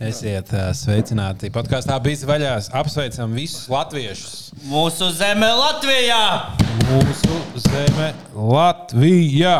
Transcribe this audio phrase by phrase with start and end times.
[0.00, 1.50] Esiet uh, sveicināti.
[1.52, 2.70] Podkāstā bija vaļās.
[2.72, 4.46] Apsveicam visus latviešus.
[4.70, 6.22] Mūsu zeme Latvijā!
[6.86, 9.58] Mūsu zeme Latvijā.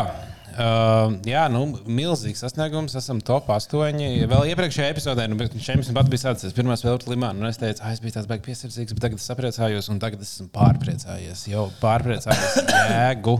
[0.51, 2.97] Uh, jā, nu, milzīgs sasniegums.
[2.97, 4.01] Esam top 8.
[4.33, 7.45] Vēl iepriekšējā epizodē, nu, šeit pat bija sācies pirmā spēle pret Limānu.
[7.45, 10.49] Es teicu, ah, es biju tāds beigas piesardzīgs, bet tagad es sapriecājos, un tagad esmu
[10.57, 11.45] pārpriecājies.
[11.53, 12.63] Jau pārpriecājies
[12.95, 13.37] jēgu.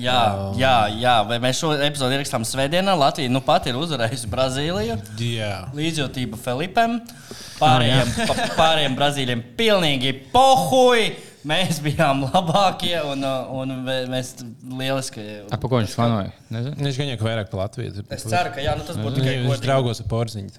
[0.00, 0.20] Jā,
[0.58, 2.96] jā, jā, vai mēs šo epizodi ierakstām Svētdienā.
[2.98, 4.96] Latvija nu pat ir uzvarējusi Brazīliju.
[5.22, 5.52] Jā.
[5.76, 6.98] Līdzjūtība Filipam.
[7.60, 8.10] Pārējiem,
[8.58, 11.06] pārējiem Brazīļiem pilnīgi pohuļi.
[11.44, 13.20] Mēs bijām labākie un,
[13.52, 14.30] un mēs
[14.64, 15.24] lieliski.
[15.52, 16.30] Ar ko viņš fanoja?
[16.48, 18.04] Viņš gan jau vairāk par Latviju.
[18.14, 19.60] Es ceru, ka jā, nu tas būtu tikai godīgi.
[19.66, 20.54] draugos ar porziņu.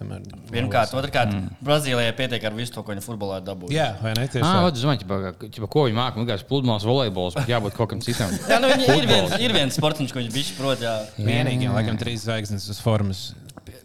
[0.52, 1.58] Pirmkārt, otrkārt, mm.
[1.66, 3.74] Brazīlijai pietiek ar visu to, ko viņi futbolā dabūja.
[3.74, 4.28] Jā, vai ne?
[4.30, 4.62] Tieši tā.
[4.70, 8.38] Es domāju, ka ko viņi māca, vienkārši pludmales volejbols, bet jābūt kaut kam citam.
[8.52, 10.86] jā, nu ir viens, ir viens sportiņš, ko viņš bišķi prot.
[10.86, 10.96] Jā.
[11.18, 13.32] Vienīgi, laikam, trīs zvaigznes uz formas.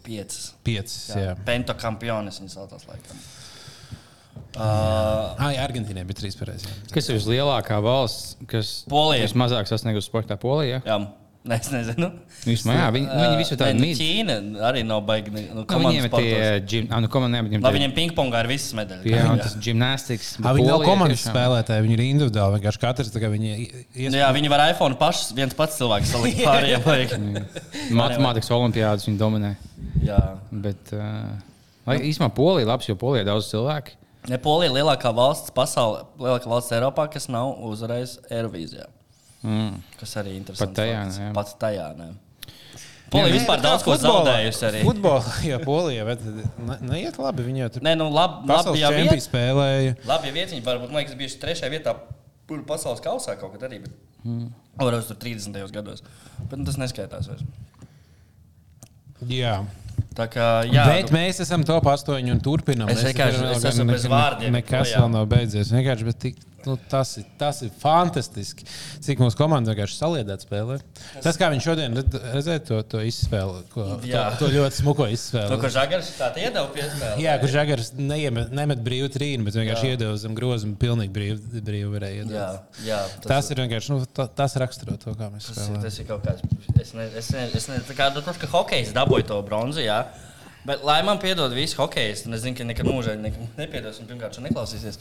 [0.04, 0.50] Piecas.
[0.66, 1.30] Piecas, jā.
[1.30, 1.36] jā.
[1.46, 3.28] Pento kampionis viņas saucās laikam.
[4.50, 6.70] Uh, ah, jā, Argentīnai bija trīs pareizi.
[6.90, 9.28] Kas ir vislielākā valsts, kas Polija.
[9.28, 10.38] vismazāk sasniegusi sportā?
[10.40, 10.80] Polija.
[10.86, 10.98] Jā.
[11.40, 12.10] Ne, es nezinu.
[12.44, 13.94] Vismaz, jā, viņi, viņi visu tādu mīl.
[13.96, 14.34] Ķīna
[14.68, 15.32] arī nav baigta.
[15.32, 19.06] Nu, nu, viņiem ir tie gim, ah, nu, viņiem, Labi, viņiem pingpongā ir visas medaļas.
[19.08, 20.34] Jā, un tas gimnastikas.
[20.42, 22.58] Ah, viņi nav komandas spēlētāji, viņi ir individuāli.
[22.58, 24.18] Vienkārši katrs kā viņi ies...
[24.18, 27.40] Jā, viņi var iPhone pašs, viens pats cilvēks salikt pārējiem.
[27.96, 29.54] Matemātikas olimpiādas viņi dominē.
[30.04, 30.20] Jā.
[30.52, 31.40] Bet, uh,
[31.96, 33.96] īstenībā Polija ir labs, jo Polija ir daudz cilvēku.
[34.28, 38.88] Ne, Polija ir lielākā valsts pasaulē, lielākā valsts Eiropā, kas nav uzvarējusi Eirovīzijā.
[39.46, 39.78] Mm.
[40.00, 40.74] Kas arī ir interesanti.
[40.74, 41.30] Pat tajā, ne.
[41.36, 42.10] Pat tajā ne.
[43.10, 44.62] Polija vispār daudz ko zaudējusi.
[44.68, 44.82] Arī.
[44.86, 49.16] Futbolā, ja Polija ne, neiet labi, viņi jau tur Nē, nu, lab, labi, ja viet,
[49.24, 49.96] spēlēja.
[50.06, 51.96] Labi, ja vietiņi varbūt, man liekas, bijuši trešajā vietā
[52.68, 53.82] pasaules kausā kaut kad arī.
[53.86, 53.98] Bet...
[54.22, 54.50] Mm.
[54.80, 55.58] Varbūt tur 30.
[55.74, 56.04] gados.
[56.44, 57.44] Bet nu, tas neskaitās vairs.
[59.28, 59.58] Jā.
[60.10, 62.90] Kā, jā, bet nu, mēs esam top 8 un turpinām.
[62.90, 64.52] Es vienkārši es esmu bez vārdiem.
[64.58, 65.70] Nekas vēl nav beidzies.
[65.72, 68.66] Vienkārši, bet tik, nu, tas, ir, tas ir fantastiski,
[69.04, 70.78] cik mūsu komanda vienkārši saliedēta spēlē.
[71.24, 75.50] Tas, kā viņš šodien redzēja to, to izspēli, ko, to, to ļoti smuko izspēli.
[75.52, 77.12] To, ko Žagars tādu iedeva piespēlē.
[77.22, 81.94] Jā, kur Žagars neiemet, nemet brīvu trīnu, bet vienkārši iedeva zem grozumu, pilnīgi brīvu, brīvu
[81.96, 82.36] varēja iedot.
[82.38, 82.48] Jā,
[82.86, 85.84] jā, tas, tas ir vienkārši, nu, tā, tas raksturo to, kā mēs spēlējam.
[85.84, 88.94] Tas ir kaut kāds, es nezinu, es ne, es ne, tā kā, nu, ka hokejs
[88.96, 90.02] dabūja to bronzu, jā.
[90.66, 94.36] Bet, lai man piedod visi hokeji, es zinu, ka nekad mūžā ne, nepiedos un pirmkārt
[94.36, 94.98] šo neklausīsies.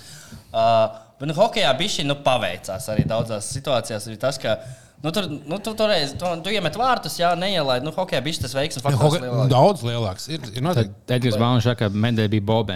[0.54, 0.86] Uh,
[1.20, 4.08] bet nu, hokeja bija šī nu, paveicās arī daudzās situācijās.
[4.08, 4.56] Arī tas, ka
[5.00, 7.86] Nu, tur nu, tu, toreiz, tu, tu iemet vārtus, jā, neielaid.
[7.88, 9.14] Nu, hokeja bija tas veiksmes faktors.
[9.16, 9.52] Ja, lielāks.
[9.54, 10.26] Daudz lielāks.
[10.28, 10.92] Ir, ir noteikti.
[11.08, 12.76] Tad Edgars Bauns saka, ka medaļa bija bobē.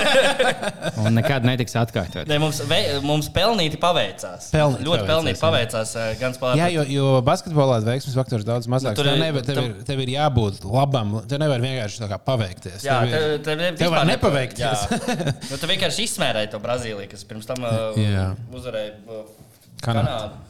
[1.00, 2.28] un nekad netiks atkārtot.
[2.28, 4.50] Ne, mums, vei, mums pelnīti paveicās.
[4.52, 5.94] Pelnīt Ļoti pelnīti paveicās.
[5.96, 6.10] Jā.
[6.20, 6.60] Gan spēlēt.
[6.60, 9.00] Jā, jo, jo basketbolā veiksmes faktors daudz mazāks.
[9.00, 11.16] Nu, tur, tev, nevar, tev, ir, tev ir jābūt labam.
[11.24, 12.84] Tev nevar vienkārši paveikties.
[12.84, 14.84] Jā, tev, ir, tev, tev, tev var nepaveikties.
[15.48, 17.96] nu, tu vienkārši izsmērēji to Brazīliju, kas pirms tam uh,
[18.60, 19.26] uzvarēja uh,
[19.80, 20.04] Kanādu.
[20.04, 20.46] Kanādu.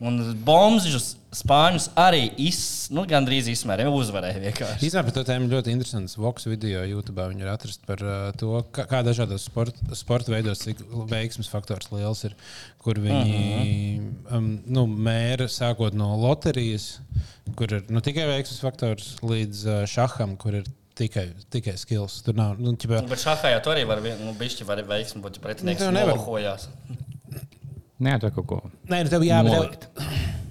[0.00, 0.16] Un
[0.46, 2.60] bombardus spāņus arī iz,
[2.94, 4.86] nu, gandrīz izsmērēja, uzvarēja vienkārši.
[4.86, 7.20] Īstenībā par to tēmu ļoti interesants Vox video YouTube.
[7.30, 10.80] Viņi ir atrasti par uh, to, kā, kā dažādos sporta sport veidos, cik
[11.10, 12.34] veiksmes faktors liels ir,
[12.80, 14.08] kur viņi uh mhm.
[14.08, 14.38] -huh.
[14.38, 16.98] um, nu, mēra sākot no loterijas,
[17.54, 20.64] kur ir nu, tikai veiksmes faktors, līdz uh, šaham, kur ir
[20.96, 22.22] tikai, tikai skills.
[22.24, 22.58] Tur nav.
[22.58, 23.04] Nu, ķipā...
[23.04, 25.92] nu, bet šahā jau tur arī var, nu, bišķi var veiksmi būt, ja pretinieks nu,
[25.92, 26.18] nevar.
[28.00, 28.60] Nē, tā kaut ko.
[28.88, 29.90] Nē, nu tev jābūt.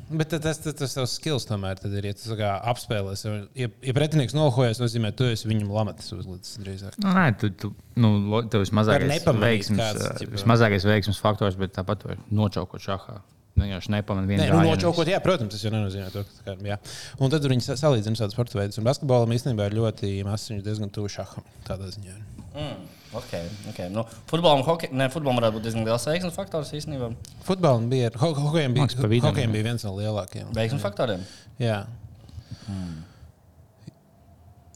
[0.10, 2.08] Bet tas, tas, tas tavs skills tomēr ir.
[2.10, 6.98] Ja tu apspēlēsi, ja, ja pretinieks nohojas, nozīmē, tu esi viņam lamatas uzlicis drīzāk.
[7.04, 7.70] Nu, nē, tu, tu,
[8.02, 13.20] nu, tev ir mazākais veiksmes, kāds, mazākais veiksmes faktors, bet tāpat var nočaukot šahā.
[13.60, 16.46] Vienkārši nepamanīju vienu no nu, čaukot, jā, protams, tas jau nenozīmē to, ka.
[16.48, 16.78] Kā, jā.
[17.20, 18.80] un tad viņi salīdzina šādus sporta veidus.
[18.80, 22.16] Un basketbolam īstenībā ir ļoti mazs, viņš diezgan tuvu šaham tādā ziņā.
[22.54, 22.99] Mm.
[23.09, 23.88] Okay, okay.
[23.90, 27.09] Nu, futbolam, hoke, ne, futbolam varētu būt diezgan liels veiksmes faktors īstenībā.
[27.47, 30.52] Futbolam bija, ho, hokejam bija, Maks, hokejam bija viens no lielākajiem.
[30.53, 31.24] Veiksmes faktoriem?
[31.62, 31.80] Jā.
[32.68, 33.00] Hmm.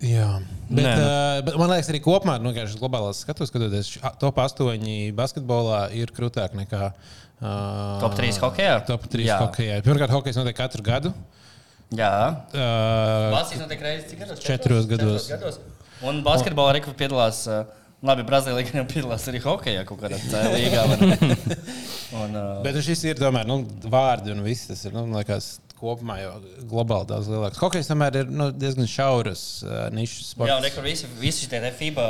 [0.03, 0.31] Jā,
[0.67, 1.03] bet, Nē, nu.
[1.03, 6.58] uh, bet man liekas, arī kopumā, nu, globālās skatos, skatoties, top 8 basketbolā ir krūtāk
[6.58, 8.81] nekā uh, top 3 hokeja.
[8.90, 9.37] Top 3 Jā.
[9.46, 9.78] hokeja.
[9.85, 11.13] Pirmkārt, hokejs notiek katru gadu.
[11.93, 12.11] Jā,
[12.49, 14.41] uh, Vācijas notiek reizes cik gados?
[14.41, 15.29] Četros gados.
[15.29, 15.61] gados.
[16.03, 17.46] Un basketbolā arī piedalās.
[17.46, 20.17] Uh, Labi, Brazīlijā jau piedalās arī hokeja kaut kādā
[20.52, 20.82] līgā.
[22.22, 22.58] un, uh...
[22.66, 24.96] Bet šis ir tomēr nu, vārdi un viss tas ir.
[24.96, 26.34] Nu, liekas, kopumā jau
[26.67, 27.61] globāli daudz lielāks.
[27.64, 30.52] Hokejs tomēr ir nu, diezgan šauras uh, nišas sports.
[30.52, 32.08] Jā, un rekur visi, visi šie FIBA.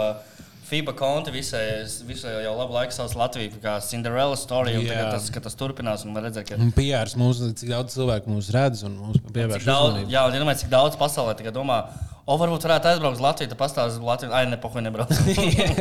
[0.63, 4.73] FIBA konti visai, visai jau labu laiku sauc Latviju kā Cinderella story.
[4.89, 6.57] Tas, tas turpinās, un redzēt, ka.
[6.73, 9.69] PRs mums, cik daudz cilvēku mūs redz un mums pievērš.
[10.09, 11.83] Jā, un iedomājieties, cik daudz pasaulē domā,
[12.23, 14.31] O, varbūt varētu aizbraukt uz Latviju, tad pastāstīt uz Latviju.
[14.31, 15.11] Ai, ne, pohuļ nebrauc.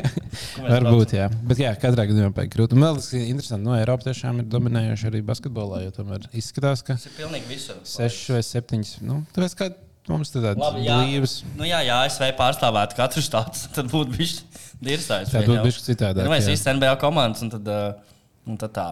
[0.63, 1.29] Varbūt, jā.
[1.47, 2.79] Bet, jā, katrā gadījumā pēc grūti.
[2.79, 6.97] Man liekas, ka interesanti, no Eiropas tiešām ir dominējoši arī basketbolā, jo tomēr izskatās, ka
[6.97, 7.79] Tas ir pilnīgi visur.
[7.87, 8.93] seši vai septiņas.
[9.07, 9.69] Nu, tāpēc, kā
[10.11, 11.37] mums tādas blīvas.
[11.59, 14.41] Nu, jā, jā, ASV pārstāvētu katru štātu, tad būtu bijis
[14.83, 15.31] dirzājis.
[15.35, 18.19] Tā būtu bišķi citādāk, Nu, mēs visi NBA komandas, un tad, uh,
[18.51, 18.89] un tad tā.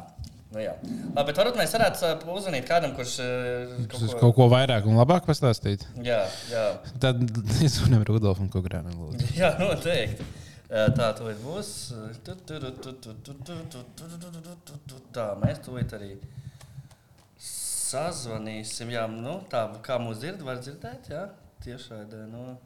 [0.51, 0.73] Nu, jā.
[1.15, 3.13] Labi, bet varbūt mēs varētu uzvanīt kādam, kurš
[3.93, 5.85] kaut ko, kaut ko vairāk un labāk pastāstīt.
[6.03, 6.65] Jā, jā.
[7.03, 7.23] Tad
[7.63, 9.15] es zvanīju Rudolfam Kungrānam.
[9.39, 10.27] Jā, noteikti.
[10.71, 11.71] Tā tūlīt būs.
[15.15, 16.11] Tā mēs tūlīt arī
[17.47, 18.91] sazvanīsim.
[18.95, 21.25] Jā, nu, tā kā mūs dzird, var dzirdēt, jā,
[21.63, 22.27] tiešā dēļ.
[22.35, 22.59] No...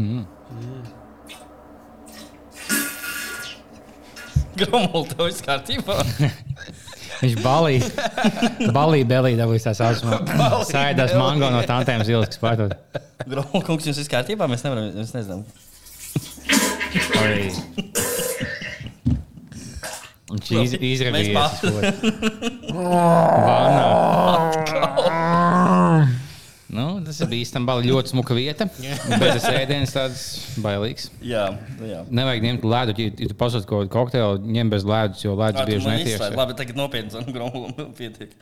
[0.00, 0.24] Mm.
[4.62, 5.98] Gromul, tev viss kārtībā.
[7.22, 7.76] Viņš balī,
[8.74, 10.02] balī belī dabūjis tās.
[10.40, 12.74] Balī Sēdās mango no tantēm zils, kas pārtot.
[13.26, 14.48] Gromul, kungs, jums viss kārtībā?
[14.50, 15.44] Mēs nevaram, mēs nezinām.
[20.32, 21.60] Viņš iz, izrādījās.
[21.62, 21.92] Mēs
[27.32, 27.74] Ir bīstami.
[27.88, 28.66] Ļoti smuka vieta.
[29.08, 30.24] Bet tas ēdiens tāds
[30.62, 31.08] bailīgs.
[31.24, 31.46] Jā,
[31.80, 32.02] jā.
[32.12, 33.00] Nevajag ņemt ledus.
[33.00, 36.24] Ja ja tu pasūti kaut kādu kokteili, ņem bez ledus, jo tu bieži netiek.
[36.36, 37.74] Labi, tagad nopietni zvanīt Gromulam.
[37.98, 38.36] Pietiek.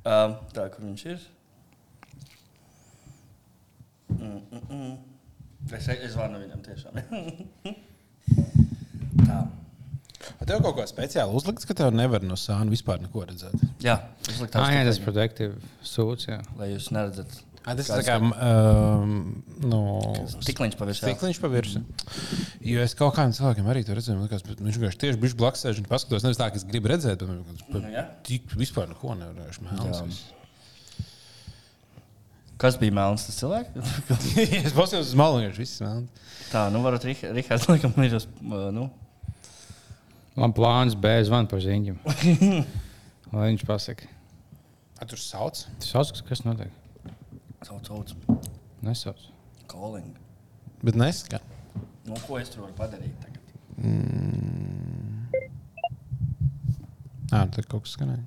[0.00, 1.24] Um, tā, kur viņš ir?
[4.10, 4.94] Mm, mm, mm.
[5.76, 7.02] Es, es zvanu viņam tiešām.
[9.28, 9.40] tā.
[10.40, 13.62] Vai tev kaut kā speciāli uzlikts, ka tev nevar no sāna vispār neko redzēt?
[13.84, 13.98] Jā,
[14.28, 16.26] uzlikt Ah, jā, tā tas ir protektīvs sūds.
[16.28, 16.40] Jā.
[16.60, 17.38] Lai jūs neredzat.
[17.68, 19.10] A, tas ir kā um,
[19.68, 19.80] nu,
[20.40, 21.04] Stikliņš pa virsmu.
[21.10, 21.82] Stikliņš pa virsmu.
[22.64, 24.22] Jo es kaut kādam cilvēkam arī to redzēju.
[24.24, 26.24] Likās, bet viņš vienkārši tieši bija blakus sēž un paskatās.
[26.24, 28.06] Nevis tā, ka es gribu redzēt, bet viņš Nu, jā.
[28.26, 30.16] tik vispār neko nevarēšu mēlēt.
[32.60, 33.92] Kas bija melns tas cilvēks?
[34.66, 36.24] es paskatījos uz malu, viņš viss mēlēt.
[36.50, 38.26] tā, nu varat Rih- Rihards laikam ir uz,
[38.72, 38.88] nu.
[40.40, 41.96] Man plāns B zvan par ziņu.
[43.36, 44.08] Lai viņš pasaka.
[45.00, 45.62] A, tur sauc?
[45.80, 46.72] Tas sauc, kas notiek?
[47.66, 48.08] Sauc, sauc.
[48.82, 49.16] Nesauc.
[49.68, 50.16] Calling.
[50.82, 51.40] Bet neskan.
[52.08, 53.36] Nu, ko es tur varu padarīt tagad?
[57.30, 58.24] Ā, tur kaut kas skanēja.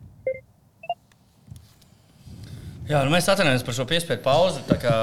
[2.88, 4.62] Jā, nu mēs atvainojamies par šo piespiedu pauzi.
[4.70, 4.94] tā Kā...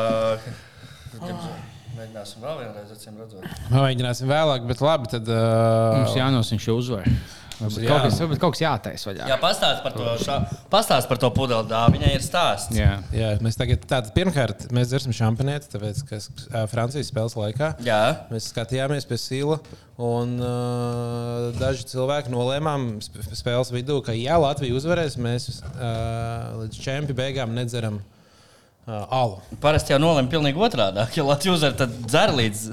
[2.00, 3.44] Mēģināsim vēl vienreiz, acīm redzot.
[3.74, 5.10] Mēģināsim vēlāk, bet labi.
[5.12, 7.12] Tad, uh, Mums jānosina šī uzvara.
[7.60, 7.90] Varbūt jā.
[7.90, 9.26] kaut kas, varbūt kaut kas jātaisa vaļā.
[9.28, 10.36] Jā, pastāst par to, šā...
[10.72, 11.68] pastāst par to pudeli.
[11.68, 12.72] dā, Viņai ir stāsts.
[12.76, 12.94] Jā.
[13.12, 18.00] Jā, mēs tagad, tātad, pirmkārt, mēs dzersim šampanieti, tāpēc, ka uh, Francijas spēles laikā Jā.
[18.32, 19.58] mēs skatījāmies pie sila.
[20.00, 26.80] Un uh, daži cilvēki nolēmām sp- spēles vidū, ka, ja Latvija uzvarēs, mēs uh, līdz
[26.80, 29.42] čempionu beigām nedzeram uh, alu.
[29.60, 31.04] Parasti jau nolēma pilnīgi otrādi.
[31.18, 32.66] Ja Latvijas uzvar, tad dzer līdz,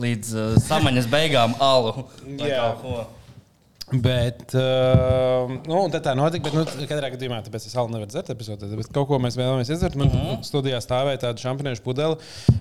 [0.00, 2.06] līdz uh, samaņas beigām alu.
[2.40, 2.70] Jā.
[2.70, 3.08] kaut ko.
[3.90, 6.46] Bet, uh, nu, tad tā notika.
[6.46, 8.68] Bet, nu, katrā gadījumā, tāpēc es vēl nevaru dzert epizodē.
[8.78, 9.96] Bet kaut ko mēs vēlamies izdzert.
[9.98, 10.44] Man mm -hmm.
[10.46, 12.16] studijā stāvēja tāda šampaniešu pudele,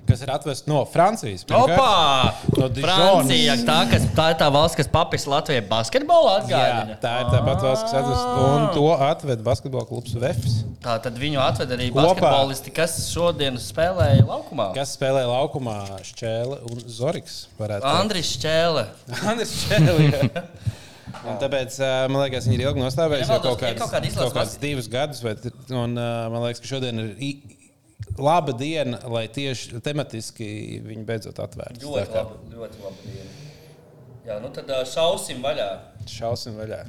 [0.09, 1.45] kas ir atvesta no Francijas.
[1.45, 1.77] pirmkārt.
[1.77, 2.33] Opā!
[2.57, 2.69] No.
[2.81, 6.97] Francija, tā, kas, tā ir tā valsts, kas papis Latvijai basketbolu Jā, atgādina.
[6.99, 8.33] tā ir tā pati valsts, kas atvesta.
[8.55, 12.05] Un to atveda basketbola klubs Vefs, Tā tad viņu atveda arī Kopā.
[12.07, 14.73] basketbolisti, kas šodien spēlēja laukumā.
[14.73, 17.83] kas spēlē laukumā Šķēle un teikt.
[17.83, 18.85] Andris Čēle.
[19.29, 20.43] Andris Šķēle.
[21.41, 21.77] tāpēc
[22.11, 25.23] man liekas, viņi ir ilgi nostāvējuši jau kaut kādus, kaut izlases kaut kādus divus gadus.
[25.25, 27.13] Bet, un, man liekas, ka šodien ir
[28.19, 30.49] laba diena, lai tieši tematiski
[30.85, 31.85] viņi beidzot atvērtu.
[31.87, 33.35] Ļoti labi, ļoti labi diena.
[34.29, 35.69] Jā, nu tad šausim vaļā.
[36.09, 36.83] Šausim vaļā.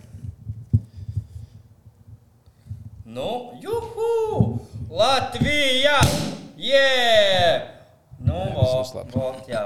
[3.10, 3.30] Nu,
[3.62, 4.60] juhu!
[4.90, 5.96] Latvija!
[6.60, 6.82] Jē!
[8.20, 9.14] Nu, uzslēpt.
[9.16, 9.62] vo, jā.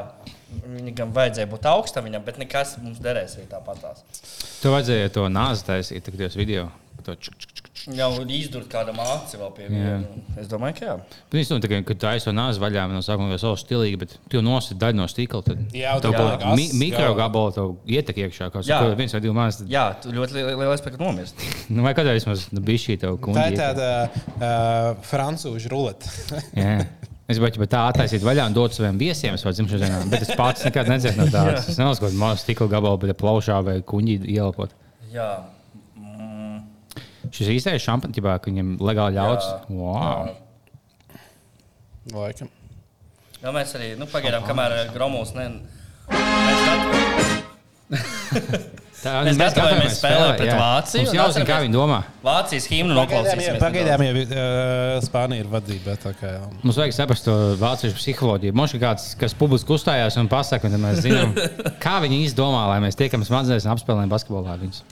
[0.64, 4.00] Viņam vajadzēja būt augstam, viņam, bet nekas mums derēs arī tāpatās.
[4.62, 6.70] Tev vajadzēja to nāzi taisīt, tad jūs video.
[7.04, 7.66] To čuk, čuk, čuk.
[7.92, 9.96] Jau izdurt kādam aci vēl pie viņa.
[10.40, 10.92] Es domāju, ka jā.
[11.28, 14.40] Bet es domāju, ka tā aizsver nāzi vaļā, no sākuma jau savu stilīgi, bet tu
[14.46, 15.42] nosit daļu no stīkla.
[15.44, 18.48] Tad Jā, kaut kāda mi mikro gabala tev ietek iekšā.
[18.54, 18.80] Kā Jā.
[18.96, 19.60] viens vai divi mājas.
[19.68, 21.50] Jā, tu ļoti li- liela iespēja, ka nomirsti.
[21.74, 23.48] Nu, vai kādreiz vismaz nu, bija šī Tā kuņģa?
[23.52, 26.08] ir tāda uh, frančūžu rulete.
[27.24, 30.32] Es gribēju bet tā attaisīt vaļā un dot saviem viesiem savā dzimšanas dienā, bet es
[30.36, 31.70] pats nekad nedzēru no tādas.
[31.72, 34.74] Es nevaru kaut kādu mazu stikla gabalu, bet plaušā vai kuņģi ielpot.
[35.14, 35.30] Jā.
[35.96, 36.58] Mm,
[37.32, 39.48] Šis īstais šampans, ka viņam legāli ļauts.
[39.72, 40.34] Wow.
[42.12, 42.52] Laikam.
[43.40, 45.48] Jā, mēs arī nu, pagaidām, kamēr ā, Gromuls ne.
[46.12, 46.60] Mēs.
[49.04, 50.56] Tā, Mēs gatavojamies spēlēt pret jā.
[50.58, 51.98] Vāciju, Mums un jāzina, kā viņi domā.
[52.24, 53.58] Vācijas himnu noklausīsimies.
[53.60, 55.96] pagaidām jau uh, Spānija ir vadība.
[56.00, 56.46] tā kā jau.
[56.62, 58.56] Mums vajag saprast to vāciešu psiholoģiju.
[58.56, 61.36] Mums ir kāds, kas publiski uzstājās un pasakā, un tad mēs zinām,
[61.84, 64.82] kā viņi izdomā, lai mēs tiekam smadzenēs un apspēlējam basketbolā viņus.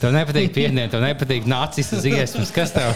[0.00, 2.48] Tev nepatīk pienākumi, tev nepatīk nācis dziesmas.
[2.56, 2.94] Kas tev?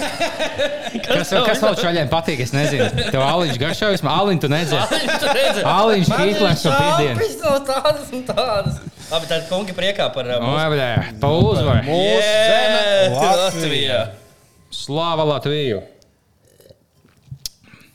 [1.05, 2.41] Kas, tev, kas vēl šaļiem patīk?
[2.41, 2.87] Es nezinu.
[3.13, 5.65] Tev aliņš garšojas, man aliņu tu nedzēri.
[5.69, 7.19] Aliņš Hitlers un piedienu.
[7.21, 8.81] Viņš no tādas un tādas.
[9.11, 10.89] Labi, tad kungi priekā par uh, Oi, blē,
[11.21, 11.85] pa uzvaru.
[11.91, 13.13] Mūsu zeme.
[13.21, 14.01] Latvija.
[14.73, 15.85] Slāva Latviju!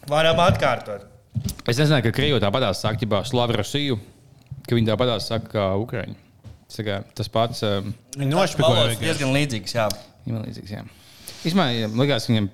[0.10, 1.10] Varam atkārtot.
[1.66, 3.98] Es nezinu, ka Krievija tāpatās saka, ka Slāva Rusiju,
[4.70, 6.28] ka viņi tāpatās saka, kā Ukraiņi.
[6.69, 8.95] Kā Tas pats um, nošpikoja.
[9.01, 9.88] Diezgan līdzīgs, jā.
[10.25, 10.71] viņam līdzīgs.
[10.77, 10.83] jā.
[11.49, 12.49] Īsumā, ja likās, ka viņiem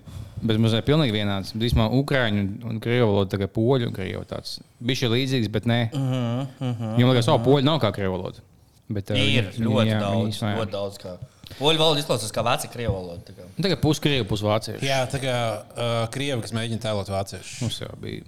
[0.45, 1.53] bez mazliet pilnīgi vienāds.
[1.57, 4.59] Īsumā Ukrāņu un, krievu valoda, tagad poļu un krievu tāds.
[4.79, 5.79] Bija šī līdzīgs, bet nē.
[5.91, 8.39] Uh -huh, uh -huh, Viņam liekas, ka poļu nav kā krievu valoda.
[8.87, 10.41] Bet, uh, Ir viņi- ļoti jā, daudz.
[10.41, 10.57] jā.
[10.59, 11.17] Ļoti daudz kā.
[11.59, 13.21] Poļu valoda izklausās kā vācija krievu valoda.
[13.25, 13.43] tā kā.
[13.57, 14.81] Nu, Tagad puskrievu, pusvāciešu.
[14.85, 17.61] Jā, tā kā uh, krievi, kas mēģina tēlot vāciešu.
[17.61, 18.21] Mums jau bija.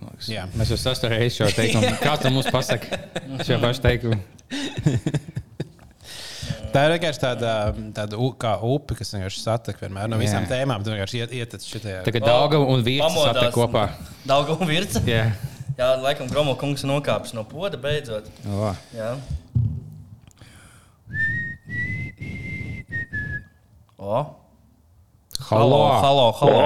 [0.58, 1.88] Mēs jau sastāvējām šo teikumu.
[2.08, 3.00] Kāds tam mums pasaka?
[3.44, 4.18] Šo pašu teikumu.
[6.78, 7.52] Tā ir vienkārši tāda,
[7.96, 10.60] tāda u, kā upe, kas vienkārši satek vienmēr no visām Jā.
[10.60, 10.84] tēmām.
[10.86, 12.04] Tu vienkārši iet, iet šitajā.
[12.06, 13.32] Tagad Dauga un Pamodās.
[13.32, 13.86] satek kopā.
[14.30, 15.02] Dauga un virza.
[15.10, 15.24] Jā.
[15.74, 18.30] Jā, laikam Gromo kungs ir nokāpis no poda beidzot.
[18.46, 18.70] O.
[18.94, 19.16] Jā.
[23.98, 24.22] O.
[25.50, 25.82] Halo!
[26.06, 26.62] halo, halo.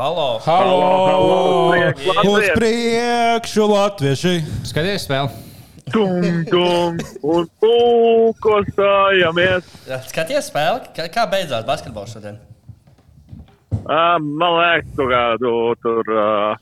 [0.00, 0.26] Halo.
[0.46, 1.70] Halo!
[1.76, 4.34] priekš, Uz priekšu, latvieši!
[4.72, 5.49] Skaties, vēl!
[5.90, 9.66] Tum, tum, un pūkostājamies.
[9.88, 10.80] Jā, Skaties spēli.
[10.96, 12.36] Kā, kā beidzās basketbols šodien?
[13.80, 16.02] Uh, man liekas, kaut kādu tur.
[16.14, 16.52] Uh,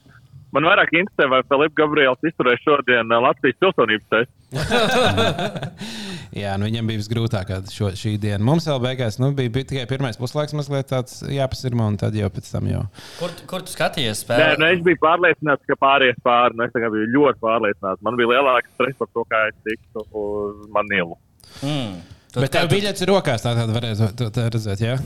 [0.57, 4.38] man vairāk interesē, vai Filips Gabriels izturēs šodien Latvijas pilsonības testu.
[6.43, 8.41] Jā, nu viņam bija visgrūtākā šo, šī diena.
[8.45, 12.29] Mums vēl beigās nu, bija, bija tikai pirmais puslaiks, mazliet tāds jāpasirma, un tad jau
[12.33, 12.83] pēc tam jau.
[13.19, 14.61] Kur, tu- kur tu skatījies Nē, spēli?
[14.63, 16.57] nu, es biju pārliecināts, ka pāries pāri.
[16.59, 18.05] Nu, es tagad biju ļoti pārliecināts.
[18.07, 21.19] Man bija lielāks stress par to, kā es tiktu uz Manilu.
[21.65, 21.99] Mm.
[22.33, 24.97] Tu, Bet tev biļets ir rokās, tā tad varēja to- to- redzēt, jā?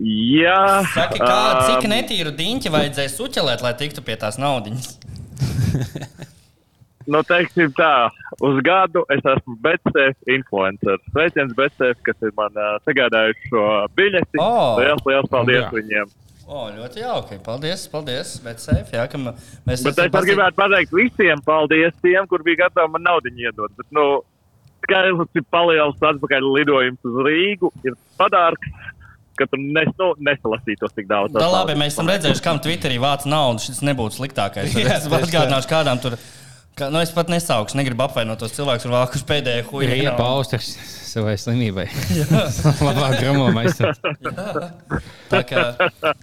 [0.00, 0.60] Jā,
[0.94, 4.94] Saki, kā, cik um, netīru diņķi vajadzēja suķelēt, lai tiktu pie tās naudiņas?
[7.10, 8.08] Nu, teiksim tā,
[8.46, 11.02] uz gadu es esmu BCF influenceris.
[11.10, 13.64] Sveiciens BCF, kas ir man uh, sagādājuši šo
[13.98, 14.38] biļeti.
[14.38, 14.50] O!
[14.78, 15.70] Liels, liels paldies Jā.
[15.74, 16.12] viņiem!
[16.50, 17.38] O, ļoti jauki.
[17.46, 18.34] Paldies, paldies.
[18.42, 19.06] Bet safe, jā,
[19.66, 23.74] mēs Bet es arī gribētu pateikt visiem paldies tiem, kur bija gatavi man naudu iedot.
[23.78, 24.06] Bet, nu,
[24.82, 27.70] skaidrs ir palielināts atpakaļ lidojums uz Rīgu.
[27.86, 28.74] Ir padārks,
[29.38, 31.38] ka tur nes, nu, nesalasītos tik daudz.
[31.38, 33.62] Tā labi, mēs esam redzējuši, kam Twitterī vāc naudu.
[33.66, 34.74] Šis nebūtu sliktākais.
[34.78, 36.18] Jā, Es atgādināšu, kādām tur.
[36.80, 39.96] Kā, nu, es pat nesaukšu, negribu apvainot tos cilvēkus, kuriem vākuši pēdējo Ir huīnu.
[40.06, 40.70] iepausters
[41.10, 41.84] savai slimībai.
[42.86, 43.80] Labāk gramo mēs.
[45.30, 45.64] Tā kā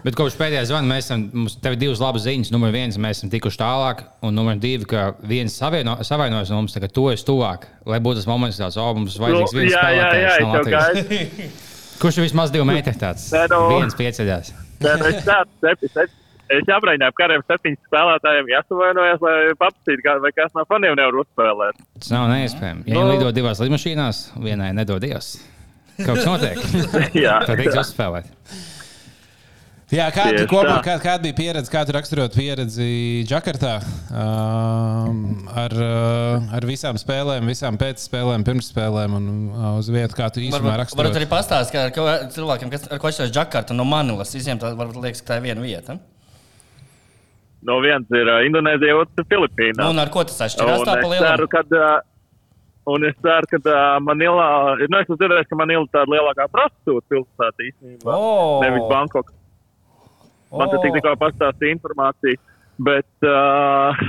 [0.06, 2.50] Bet kopš pēdējā zvana mēs esam, mums tev ir divas labas ziņas.
[2.56, 6.74] Numur viens, mēs esam tikuši tālāk, un numur divi, ka viens savieno, savainojas no mums,
[6.74, 10.08] tagad to es tuvāk, lai būtu tas moments, tāds, o, mums vajadzīgs viens jā, jā,
[10.24, 11.52] jā, spēlētājs no.
[12.02, 13.30] Kurš ir vismaz divi metri tāds?
[13.34, 13.62] Nē, nu.
[13.76, 14.54] Viens pieceļās.
[14.86, 16.10] Nē, nu, Es tādu sepi.
[16.54, 21.84] Es jābrīnā, ka kādiem septiņiem spēlētājiem jāsavainojas, lai paprasītu, vai kāds no faniem nevar uzspēlēt.
[22.00, 22.88] Tas nav neiespējami.
[22.88, 23.04] Ja Nu.
[23.04, 25.36] viņi lido divās lidmašīnās, vienai nedod Dievs.
[25.98, 26.64] Kaut kas notiek.
[27.48, 28.32] Tad tiks uzspēlēt.
[29.88, 30.80] Jā, kāda, tā.
[30.84, 33.78] kā, kāda bija pieredze, kā tu raksturot pieredzi Džakartā
[34.12, 35.76] um, ar,
[36.60, 39.30] ar visām spēlēm, visām pēcspēlēm, pirmsspēlēm un
[39.78, 41.06] uz vietu, kā tu īstenībā raksturot?
[41.06, 45.08] varbūt arī pastāstīt, ka cilvēkiem, kas, ar ko šis Džakarta no Manilas izņemt, tad varbūt
[45.08, 45.96] liekas, ka tā ir viena vieta.
[47.66, 49.80] No viens ir Indonēzija, otrs ir Filipīna.
[49.82, 51.26] Nu, un ar ko tas atšķirās Un tā es pa lielam?
[51.26, 54.48] ceru, ka, uh, un es ceru, ka uh, Manilā,
[54.84, 58.14] nu, es esmu dzirdējis, ka Manila ir tāda lielākā prostitūta pilsēta īstenībā.
[58.14, 58.62] O!
[58.64, 59.34] Nevis Bankok.
[60.54, 60.84] Man te O!
[60.86, 62.40] tik tikko pastāstīja informācija,
[62.88, 64.06] bet uh,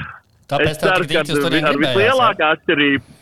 [0.48, 3.16] Tāpēc es tā ceru, ka uz turieni ar vislielākā atšķirība.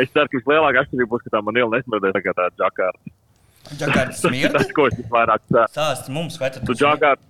[0.00, 3.02] Es ceru, ka vislielākā atšķirība būs, ka tā Manila nesmērdē tā kā tā Džakārta.
[3.10, 3.18] jā?
[3.82, 4.58] Džakarta smirda?
[4.62, 5.66] Tas, ko es visvairāk ceru.
[5.74, 7.22] Stāsti mums, vai tad Tu Džakārta,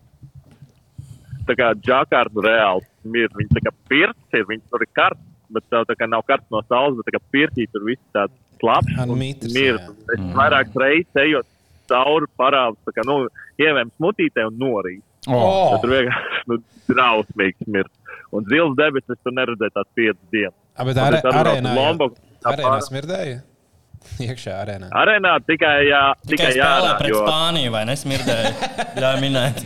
[1.48, 3.36] tā kā Džakārta reāli smird.
[3.38, 6.50] Viņi tā kā pirts ir, viņi tur ir karsts, bet tev tā kā nav karsts
[6.54, 9.80] no saules, bet tā kā pirtī tur viss tāds slapjš Ar un mitrs, smird.
[9.82, 10.16] jā.
[10.16, 11.48] Es vairāk reizes ejot
[11.92, 13.16] cauri parādu, tā kā, nu,
[13.60, 15.02] ievēm smutītē un norīt.
[15.28, 15.76] Oh.
[15.82, 16.58] Tur vienkārši nu,
[16.90, 17.90] drausmīgi smird.
[18.32, 20.56] Un zils debesis tur neredzēja tās piecas dienas.
[20.72, 23.40] A, bet uz arēnā, Lomboku, tā arēnā pār- smirdēja?
[24.24, 24.88] Iekšā arēnā.
[24.98, 28.50] Arēnā tikai, jā, Tikai tikai jārā, pret jo Spāniju, vai nesmirdēja?
[29.04, 29.60] Ļauj minēt.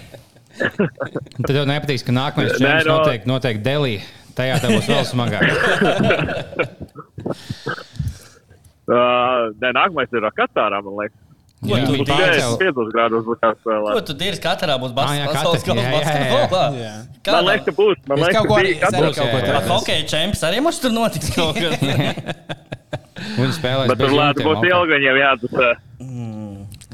[0.56, 3.96] Tad tev nepatīk, ka nākamais čempions no- notiek, notiek Delī.
[4.36, 5.44] Tajā tā būs vēl smagāk.
[8.86, 11.18] Uh, nē, nākamais ir Katārā, man liekas.
[11.66, 12.36] Ko Jā, tu dari?
[12.38, 13.94] jau- 5 grādos būs Ko jāspēlē.
[14.06, 14.36] tu dari?
[14.44, 15.64] Katrā būs Ah, pasaules.
[15.66, 15.72] Jā.
[17.26, 17.96] Man liekas, ka būs.
[18.06, 19.66] Man Es liekas, ko ka arī- bija es kaut ko tādu.
[19.72, 21.74] Hokeja čempions arī mums tur notiks kaut kas.
[23.40, 25.68] Viņi spēlēs Bet tur jumtiem, būs ilgi, viņiem jāatdusē.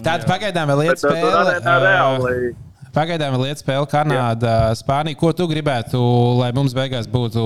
[0.02, 2.56] Tāda pagaidām vēl lieta spēle.
[2.92, 5.16] Pagaidām vēl lieta spēle Kanāda, Spānija.
[5.16, 5.96] Ko tu gribētu,
[6.38, 7.42] lai mums beigās būtu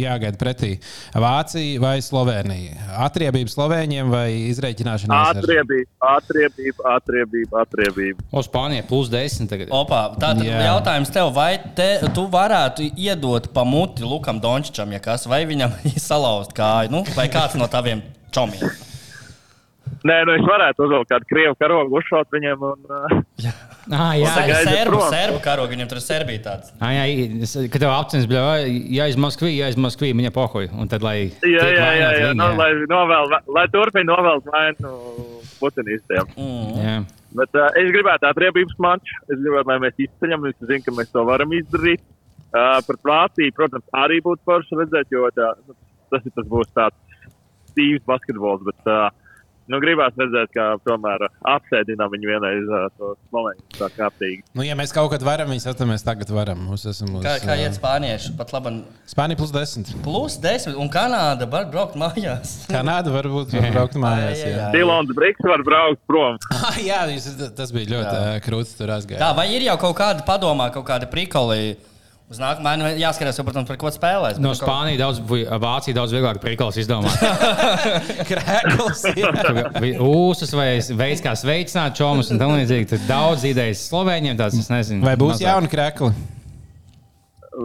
[0.00, 0.74] jāgaida pretī?
[1.16, 2.76] Vācija vai Slovenija?
[3.06, 5.30] Atriebība Slovēņiem vai izreikināšanās?
[5.32, 8.26] ar- Atriebība, atriebība, atriebība, atriebība.
[8.32, 9.72] O, Spānija plus 10 tagad.
[9.72, 10.60] Opa, tātad Jā.
[10.68, 15.72] jautājums tev, vai te, tu varētu iedot pa muti Lukam Dončičam, ja kas, vai viņam
[16.10, 18.68] salauzt kāju, nu, vai kāds no taviem čomiem?
[20.08, 23.54] Nē, nu es varētu uzvilkt kādu krievu karogu, uzšaut viņiem un uh,
[23.88, 24.28] Ah, jā,
[24.68, 26.72] serbu, serbu karogi, viņam tur ir Serbija tāds.
[26.78, 27.04] Ah, jā,
[27.42, 30.68] es- kad tev apcins, jā, iz Moskvī, jā, iz Moskvī, viņa pohoja.
[30.76, 31.30] Un tad, lai.
[31.40, 34.92] jā, jā, jā, jā, nu, lai, novēl, lai turpina novēlt vainu
[35.58, 36.28] putinistiem.
[36.36, 36.76] Mm.
[36.84, 36.98] jā.
[37.38, 39.18] Bet uh, es gribētu atriebības maču.
[39.28, 40.46] Es gribētu, lai mēs izceļam.
[40.48, 42.00] Es zinu, ka mēs to varam izdarīt.
[42.48, 45.74] Uh, par Vāciju, protams, arī būtu forši redzēt, jo tā, nu,
[46.12, 46.96] tas, ir- tas būs tāds
[47.72, 48.62] stīvs basketbols.
[48.64, 49.10] Bet, uh,
[49.72, 54.42] nu, gribās redzēt, kā tomēr apsēdinām viņu vienreiz uh, to Sloveniju tā kārtīgi.
[54.56, 56.62] Nu, ja mēs kaut kad varam, viņas atzīmēt, mēs tagad varam.
[56.68, 58.34] Mums esam uz, Kā, kā iet spānieši?
[58.38, 58.74] Pat labi,
[59.08, 59.92] Spānija plus 10.
[60.04, 62.58] plus 10, un Kanāda var braukt mājās.
[62.74, 64.44] Kanāda varbūt var braukt mājās.
[64.44, 64.70] Jā.
[64.74, 66.40] Dilons Briks var braukt prom.
[66.68, 66.98] Ah, jā
[67.56, 69.20] tas bija ļoti ā, krūtis tur aizgājis.
[69.22, 71.76] Tā, vai ir jau kaut kāda padomā, kaut kāda prikoli?
[72.28, 74.36] Uz nākamā gada jāskatās, jau, protams, par ko spēlēs.
[74.44, 75.20] No Spānijas daudz,
[75.62, 77.14] Vācija daudz vieglāk prikals izdomāt.
[78.28, 79.04] krēkls.
[79.16, 79.30] jā.
[80.04, 82.90] Ūsas vai veids, kā sveicināt čomus un tam līdzīgi.
[82.90, 85.06] Tur daudz idejas Slovēņiem, tāds es nezinu.
[85.08, 85.46] Vai būs mazāk.
[85.46, 86.10] jauni krēkli?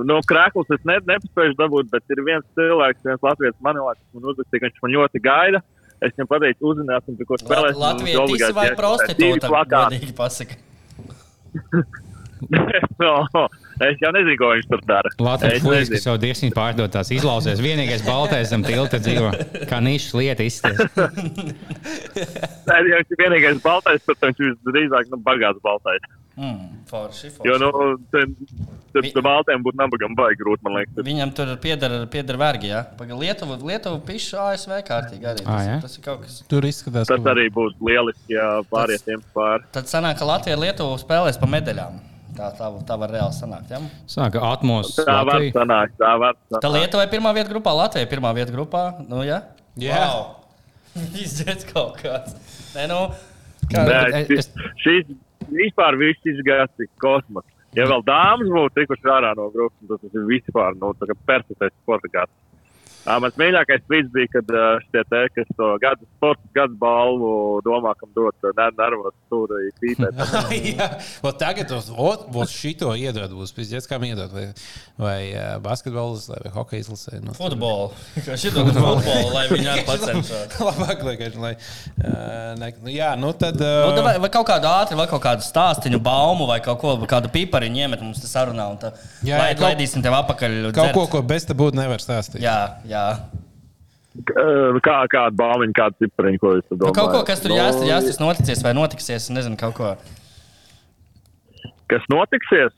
[0.08, 4.63] No krāklis es ne, nepaspēju dabūt, bet ir viens cilvēks, viens Latvijas manilāks, man uzrakstīja,
[4.63, 5.62] ka viņš man ļoti gaida.
[6.00, 7.84] Es viņam pateicu, uzzināsim, par ko spēlēsim.
[7.84, 9.51] Lat- Latvija tisi vai prostitūta?
[9.75, 10.58] Godīgi pasaka.
[13.03, 13.13] no,
[13.88, 15.11] es jau nezinu, ko viņš tur dara.
[15.20, 17.61] Latvijas Es puisis, kas jau diezgan pārdotās, izlausies.
[17.63, 19.31] Vienīgais baltais zem tilta dzīvo.
[19.70, 20.81] Kā nišas lieta izsties.
[22.68, 26.05] Nē, ja viņš ir vienīgais baltais, tad viņš ir drīzāk nu, bagāts baltais.
[26.33, 27.46] Mm, forši, forši.
[27.46, 27.70] Jo, nu,
[28.09, 28.31] tad,
[28.96, 31.03] tad Vi- baltiem būtu nabagam baigi grūti, man liekas.
[31.05, 32.72] Viņam tur pieder, pieder vergi.
[32.72, 32.79] Ja?
[32.98, 35.44] Paga Lietuva, Lietuva pišu ASV kārtīgi arī.
[35.46, 35.75] Tas, Ā, jā?
[35.83, 36.39] tas ir kaut kas.
[36.50, 39.70] Tur izskatās, Tas arī būs lieliski, ja pārietiem pāri.
[39.77, 42.01] Tad sanāk, ka Latvija Lietuva spēlēs pa medaļām.
[42.33, 43.69] Tā, tā, tā var reāli sanākt.
[43.74, 43.79] Ja?
[44.09, 44.96] Sāka atmos.
[44.98, 46.72] Tā var sanākt, tā var Tā sanākt.
[46.77, 48.83] Lietuvai pirmā vieta grupā, Latvijai pirmā vieta grupā.
[49.05, 49.43] Nu, ja?
[49.79, 50.00] Jā.
[50.01, 50.24] Wow.
[51.24, 52.35] Izdzēs kaut kāds.
[52.74, 53.00] Nē, nu,
[53.69, 54.50] kā, Nē, bet šis,
[54.81, 55.13] šis
[55.53, 57.46] vispār viss izgājās tik kosmos.
[57.74, 61.17] Ja vēl dāmas būtu tikuši ārā no grupas, tad tas ir vispār nu, tā kā
[61.29, 62.33] perfektais sporta gads.
[63.03, 64.51] Mans mīļākais brīdis bija, kad
[64.87, 67.31] šie te, kas to gada sporta gada balvu
[67.66, 70.22] domā, kam dot ne, nervos stūri pīpēt.
[70.77, 70.87] Jā,
[71.27, 73.33] Ot tagad ot, būs šito iedot.
[73.35, 74.31] Būs pizdies, kam iedot.
[74.31, 74.46] Vai,
[75.01, 77.20] vai uh, basketbols, vai hokeja izlasē.
[77.25, 77.35] Nu.
[77.35, 77.89] futbolu.
[78.44, 79.03] Šito futbolu,
[79.35, 80.55] lai viņi arī pacenšos.
[80.70, 81.53] Labāk, vienkārši, lai.
[82.61, 83.59] Ne, nu, jā, nu tad.
[83.59, 86.94] Nu, Uh, vai, vai kaut kādu ātru, vai kaut kādu stāstīnu, baumu, vai kaut ko,
[87.09, 88.66] kādu pipariņu iemet mums te sarunā.
[88.74, 88.89] Un tā,
[89.25, 90.55] Jā, lai, jā, kaut- laidīsim tev apakaļ.
[90.72, 90.96] kaut dzert.
[90.98, 92.42] ko, ko bez tā būtu, nevar stāstīt.
[92.44, 92.57] Jā,
[92.89, 92.93] jā.
[94.86, 96.98] Kā, kāda bāliņa, kāda cipariņa, ko jūs Nu, domājat?
[97.00, 99.29] kaut ko, kas tur Nu, jāsaka, jāsaka, notiksies vai notiksies.
[99.34, 99.96] Nezinu, kaut ko.
[101.90, 102.75] Kas notiksies?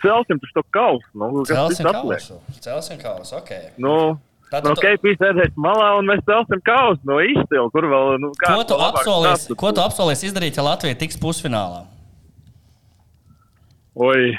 [0.00, 1.04] Celsim to kausu.
[1.16, 2.40] Nu, kas Celsim kausu.
[2.60, 3.52] Celsim kausu, ok.
[3.80, 4.18] Nu,
[4.50, 6.98] Tātad nu, tu- KP sēdēs malā un mēs celsim kausu.
[7.06, 8.16] No izcili, kur vēl.
[8.18, 11.84] Nu, Ko kāds tu, apsolies, ko tu apsolies izdarīt, ja Latvija tiks pusfinālā?
[13.94, 14.34] Oi.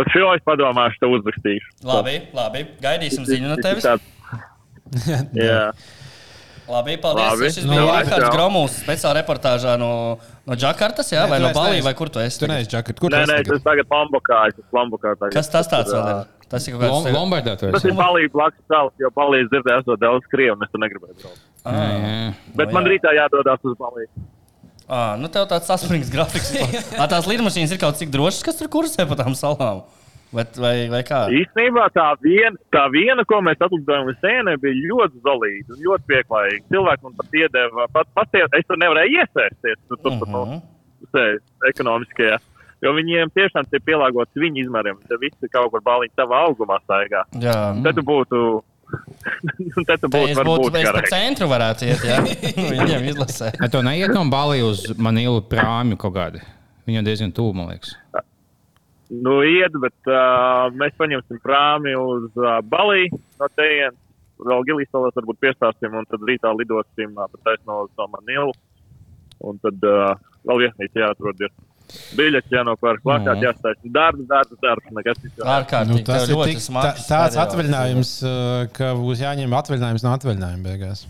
[0.00, 1.72] Par šo es padomāšu, te uzrakstīšu.
[1.84, 2.64] Labi, labi.
[2.80, 3.84] Gaidīsim ziņu no tevis.
[5.36, 5.70] Jā.
[6.70, 7.26] Labi, paldies.
[7.34, 7.48] Labi.
[7.50, 8.32] Šis Nu, bija labi, Rihards čau.
[8.34, 9.88] Gromovs speciāla reportāžā no,
[10.46, 12.38] no Džakartas, jā, Nē, vai no Balijas, vai kur tu esi?
[12.38, 13.02] Tu neesi Džakarta.
[13.02, 13.50] Kur Nē, tu nē, esi?
[13.50, 14.38] tas tagad Lambokā.
[14.52, 15.16] Es esmu Lambokā.
[15.18, 15.34] tagad.
[15.34, 16.28] Kas tas tāds vēl ir?
[16.50, 16.94] Tas ir kaut kāds.
[16.94, 17.90] Lom- Lombardā Tas esi.
[17.90, 21.42] ir palīdz blakus salas, jo palīdz dzirdēt, esot daudz krievu, un es tur negribēju braukt.
[21.64, 22.30] Ah, Jā, jā.
[22.58, 24.10] Bet Nu, man rītā jādodas uz palīdz.
[24.90, 26.50] Ah, nu tev tāds saspringts grafiks.
[26.98, 29.84] Ā, tās lidmašīnas ir kaut cik drošas, kas tur kursē pa tām salām.
[30.30, 31.24] Vai, vai, vai kā?
[31.34, 36.06] Īstenībā tā viena, tā viena, ko mēs atlidojām līdz sēnē, bija ļoti zelīta un ļoti
[36.12, 36.60] pieklājīga.
[36.70, 39.80] Cilvēki man pat iedeva, pat, pat es tur nevarēju iesaisties.
[39.88, 40.60] Tur, tur, tur, Mhm.
[40.60, 41.24] nu, sē,
[41.72, 42.38] ekonomiskajā.
[42.80, 45.02] Jo viņiem tiešām ir pielāgots viņu izmēriem.
[45.10, 47.26] Te viss ir kaut kur balīti savā augumā staigā.
[47.42, 48.62] Jā, Tad tu būtu.
[49.88, 51.12] Tad tu Tā būtu varbūt es pa garāks.
[51.12, 52.18] centru varētu iet, jā.
[52.74, 53.52] Viņiem izlasē.
[53.60, 56.42] Vai to neiet no Balijas uz Manilu prāmju kaut kādu?
[56.88, 57.94] Viņu diezgan tuvu, man liekas.
[58.10, 58.26] Salas.
[59.10, 63.98] Nu, iet, bet uh, mēs paņemsim prāmi uz uh, Baliju no tejienes.
[64.40, 68.54] Vēl Gilijas salās varbūt piestāsim, un tad rītā lidosim uh, pa taisno uz Manilu.
[69.44, 70.14] Un tad uh,
[70.46, 71.42] vēl viesnīca jāatrod.
[72.18, 73.90] Biļets jānopērk, plakāts jāstāsta.
[73.94, 74.92] Darbs, darbs, darbs.
[74.96, 75.34] Nekas cits.
[75.38, 75.46] jā.
[75.56, 76.00] Ārkārtīgi.
[76.00, 80.66] Nu, tas ir ļoti tik, tā, tāds atvaļinājums, uh, ka būs jāņem atvaļinājums no atvaļinājuma
[80.66, 81.04] beigās.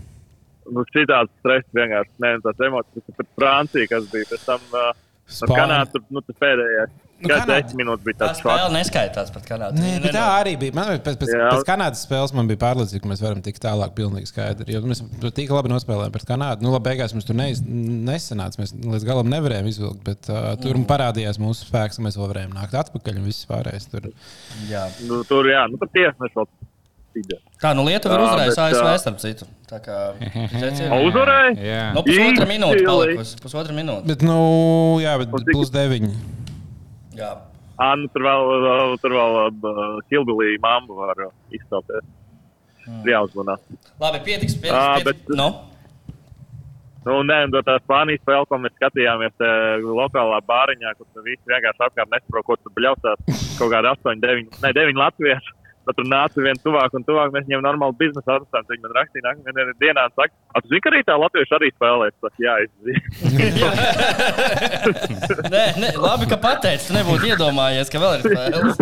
[0.70, 2.12] Nu, šitāds stress vienkārši.
[2.22, 4.28] Nē, nu, tās emocijas ir pat Francija, kas bija.
[4.30, 6.98] Pēc tam uh, tur, nu, pēdējais.
[7.20, 8.74] Nu, Nu, Kanāda- minūtes bija Tā tāds spēle švaks.
[8.78, 9.76] neskaitās pat Kanādā.
[9.76, 10.72] Nē, bet tā arī bija.
[10.74, 11.50] Man pēc, pēc, Jā.
[11.52, 13.92] pēc Kanādas spēles man bija pārliecība, ka mēs varam tikt tālāk.
[13.98, 14.72] Pilnīgi skaidri.
[14.72, 15.02] Jo mēs
[15.36, 16.64] tik labi nospēlējām pret Kanādu.
[16.64, 18.56] Nu, labi, beigās mums tur neiz, nesanāca.
[18.62, 20.88] Mēs līdz galam nevarējām izvilkt, bet uh, tur mm.
[20.88, 23.20] parādījās mūsu spēks, un mēs vēl varējām nākt atpakaļ.
[23.20, 24.08] Un viss pārējais tur.
[24.70, 24.88] Jā.
[25.04, 26.48] Nu, tur, jā, nu, pat tiesneši.
[27.60, 28.98] Tā, nu Lietuva ir uzvarējusi ASV jā.
[29.02, 29.46] starp citu.
[29.68, 29.96] Tā kā
[31.08, 31.54] uzvarēja?
[31.58, 33.40] Jā, Nu, pusotra minūte palikusi.
[33.42, 34.06] Pusotra minūte.
[34.06, 34.36] Bet, nu,
[35.02, 36.12] jā, bet plus deviņi.
[37.20, 37.32] Jā.
[37.80, 41.22] Ā, nu, tur vēl, vēl, tur vēl uh, Hilbilī mamma var
[41.56, 42.04] izstāties.
[42.86, 43.02] Mm.
[43.08, 43.54] Jāuzmanā.
[44.00, 44.56] Labi, pietiks.
[44.60, 45.26] pietiks, Ā, pietiks.
[45.28, 45.48] bet- Nu?
[47.06, 49.48] Nu, nē, no tā Spānijas spēle, ko mēs skatījāmies te,
[49.88, 53.22] lokālā bāriņā, kur visi vienkārši apkārt nesaprot, ko tur bļaustās.
[53.56, 55.54] Kaut kādi 8, 9, ne, 9 latvieši.
[55.90, 57.32] Tad tur nāca viens tuvāk un tuvāk.
[57.34, 58.66] Mēs viņiem normāli biznesa atstājām.
[58.70, 61.68] Viņi man rakstīja, nākamajā dienā un saka, "A, tu zini, ka arī tā latvieši arī
[61.74, 62.04] spēlē.
[62.06, 63.00] Es saku, jā, es zinu.
[65.54, 66.86] Nē, nē, labi, ka pateici.
[66.86, 68.78] Tu nebūtu iedomājies, ka vēl ir spēles.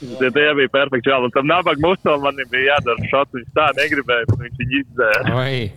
[0.00, 1.12] Tie, tie bija perfekti.
[1.12, 3.30] Jā, un tam nabaga musam man bija jādara šāds.
[3.38, 5.38] Viņš tā negribēja, bet viņš viņu izdzēra.
[5.38, 5.70] Oi.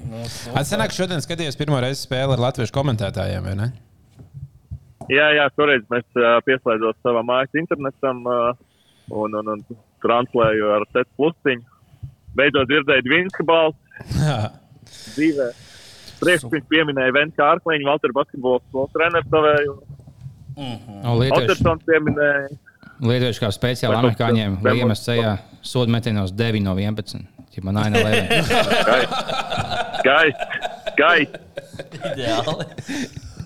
[0.57, 3.69] Atsenāk, šodien skatījos pirmo reizi spēli ar latviešu komentētājiem, vai ne?
[5.13, 8.55] Jā, jā, toreiz mēs uh, pieslēdzām savam mājas internetam uh,
[9.11, 9.63] un, un, un
[10.03, 11.63] translēju ar TET plusiņu.
[12.37, 13.77] Beidzot dzirdēju Dvinska balsi
[15.13, 15.47] dzīvē.
[16.23, 19.73] Priekš viņš pieminēja Venu Kārkliņu, Valteru basketbola skolu treneru savēju.
[20.53, 22.47] O, Lietuvieši, Otersons pieminēja.
[23.03, 25.33] lietuvieši kā speciāli amerikāņiem liemas ceļā
[25.65, 27.25] sodu metienos 9 no 11.
[27.53, 28.39] Ja man aina lēma.
[29.99, 30.47] Skaisti,
[30.93, 31.37] skaisti.
[32.13, 32.65] Ideāli.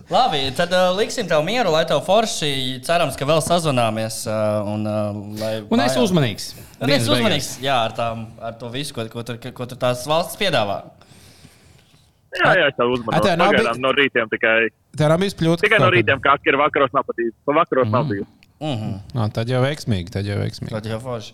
[0.09, 4.21] Labi, tad uh, liksim tev mieru, lai tev forši cerams, ka vēl sazvanāmies.
[4.23, 6.45] Uh, un, uh, lai Un es mājās- uzmanīgs.
[6.79, 7.09] Un es beigās.
[7.17, 10.77] uzmanīgs jā, ar, tām, ar to visu, ko, ko, tur, ko tur tās valsts piedāvā.
[12.37, 13.25] Jā, jā, es tev A, uzmanīju.
[13.27, 14.55] tev nav Pagaidām bij- no rītiem tikai,
[14.97, 15.61] Tā nav bijusi kļūda.
[15.67, 17.33] tikai no rītiem, kā ir vakaros nav patīk.
[17.45, 18.27] Pa vakaros nav bijis.
[18.61, 18.99] Mm -hmm.
[19.13, 20.71] No, tad jau veiksmīgi, tad jau veiksmīgi.
[20.71, 21.33] Tad jau forši.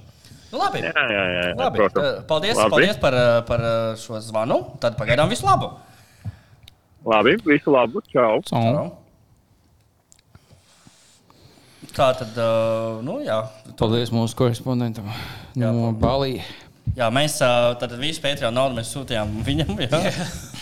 [0.51, 0.79] Nu, labi.
[0.81, 1.45] Jā, jā, jā.
[1.45, 2.17] jā Labi, protams.
[2.19, 2.69] uh, paldies, Labi.
[2.69, 4.65] paldies par, uh, par uh, šo zvanu.
[4.79, 5.69] Tad pagaidām visu labu.
[7.05, 8.01] Labi, visu labu.
[8.13, 8.39] Čau.
[8.51, 8.91] O,
[11.93, 13.35] Tā tad, uh, nu jā.
[13.77, 15.05] Paldies mūsu korespondentam
[15.53, 16.47] Jā, no Balijas.
[16.97, 19.77] Jā, mēs uh, tad visu Pēteru naudu mēs sūtījām viņam.
[19.83, 19.99] Jā,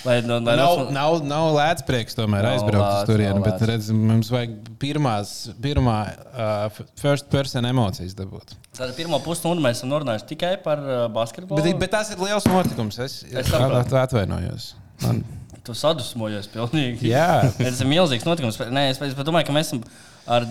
[0.06, 3.38] lai, nu, lai Nav, nos- nav, nav lēts prieks tomēr Nav aizbraukt uz lēts, turieni,
[3.39, 5.32] nav bet redz, mums vajag pirmās,
[5.63, 8.54] pirmā uh, first person emocijas dabūt.
[8.77, 11.63] Tad pirmo pusstundu mēs esam runājuši tikai par uh, basketbolu.
[11.63, 12.99] Bet, bet tas ir liels notikums.
[13.08, 13.97] Es, Es es saprotu.
[14.04, 14.73] atvainojos.
[15.06, 15.23] Man,
[15.67, 17.12] Tu sadusmojies pilnīgi.
[17.12, 17.43] Jā.
[17.60, 18.58] Tas ir milzīgs notikums.
[18.74, 19.84] Nē, es, es domāju, ka mēs esam
[20.32, 20.45] ar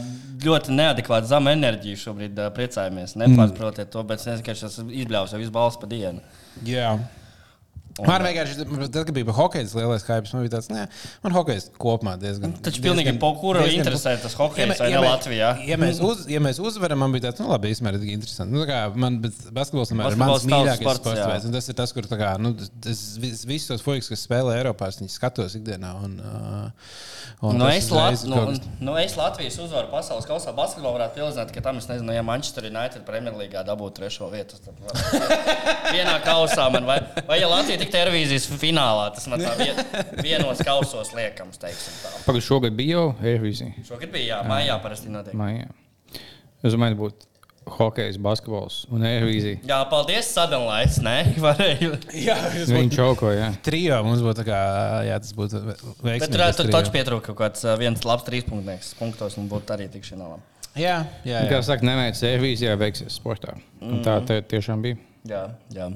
[0.45, 3.17] ļoti neadekvātu zemu enerģiju šobrīd priecājamies.
[3.21, 6.23] Nepārprotiet to, bet es vienkārši esmu izbļāvis jau visu balstu pa dienu.
[6.67, 6.95] jā.
[8.07, 10.85] Man vienkārši, tad, kad bija par hokeju tas lielais hype, man bija tāds, nē,
[11.25, 12.55] man hokejs kopumā diezgan.
[12.65, 15.51] Taču pilnīgi po kuru interesē tas hokejs vai ne Latvijā.
[15.69, 18.55] Ja mēs, uz, ja mēs uzvaram, man bija tāds, nu, labi, ir tik interesanti.
[18.55, 21.49] Nu, kā man bet basketbols vienmēr ir mans mīļākais sports, veids.
[21.49, 22.55] un Tas ir tas, kur tā kā, nu,
[23.21, 25.93] vis- visus tos fuiks, kas spēlē Eiropā, es viņus skatos ikdienā.
[26.05, 26.17] Un,
[27.43, 28.41] un Nu, tas es, Lat, nu,
[28.85, 32.67] nu, es Latvijas uzvaru pasaules kausā basketbolā varētu pilnīt, ka tam es nezinu, ja Manchester
[32.69, 34.59] United Premjerlīgā dabūtu trešo vietu.
[35.95, 39.81] Vienā kausā man vai, vai ja Latvija tik televīzijas finālā, tas man tā vien,
[40.27, 42.13] vienos kausos liekams, teiksim tā.
[42.27, 43.85] Pagaidām, šogad bija jau Eirovīzija.
[43.89, 45.35] Šogad bija, jā, mājā parasti notiek.
[45.39, 45.67] Maijā.
[46.63, 47.27] Es domāju, būtu
[47.71, 49.61] hokejs, basketbols un Eirovīzija.
[49.69, 50.31] Jā, paldies,
[51.45, 51.93] varēju.
[52.19, 52.37] Jā,
[52.71, 53.37] Viņš čaukoja.
[53.43, 53.51] jā.
[53.67, 54.61] Trijo mums būtu tā kā,
[55.07, 56.33] jā, tas būtu Bet veiksmīgi.
[56.35, 60.41] tur tur taču pietrūka kaut kāds viens labs trīspunktnieks punktos un būtu arī tik finālā.
[60.79, 61.63] Jā, jā, Kā jā.
[61.67, 63.57] saka, neveicis Eirovīzijā, veiksies sportā.
[63.83, 64.99] Un tā te, tiešām bija.
[65.29, 65.89] Jā, jā.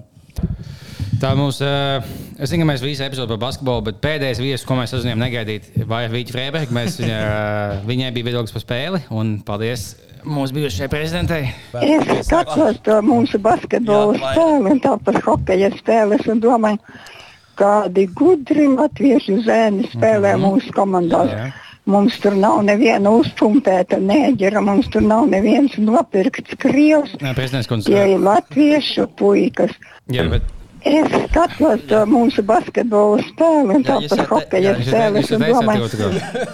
[1.22, 2.02] Tā mums, uh,
[2.42, 5.68] es zinu, ka mēs visi epizodē par basketbolu, bet pēdējais viesis, ko mēs sazināmies negaidīt,
[5.78, 6.74] bija Vīķa Freiberga.
[6.74, 9.94] Mēs, viņa, uh, viņai bija viedoklis par spēli, un paldies
[10.24, 11.50] mūsu bijušajai prezidentei.
[11.84, 16.80] Es skatos to mūsu basketbola Jā, vai- spēli un tāpat hokeja spēles un domāju,
[17.60, 21.30] kādi gudri latviešu zēni spēlē mūsu komandās.
[21.30, 21.50] Jā.
[21.84, 27.12] Mums tur nav neviena uzpumpēta nēģera, mums tur nav neviens nopirkts krievs.
[27.20, 28.04] Jā, prezidents Tie kundze.
[28.14, 29.74] ir latviešu puikas.
[30.08, 30.48] Jā, bet
[30.84, 35.30] Es skatos to mūsu basketbola spēli un tāpat hokeja spēles.
[35.32, 36.10] un domāju,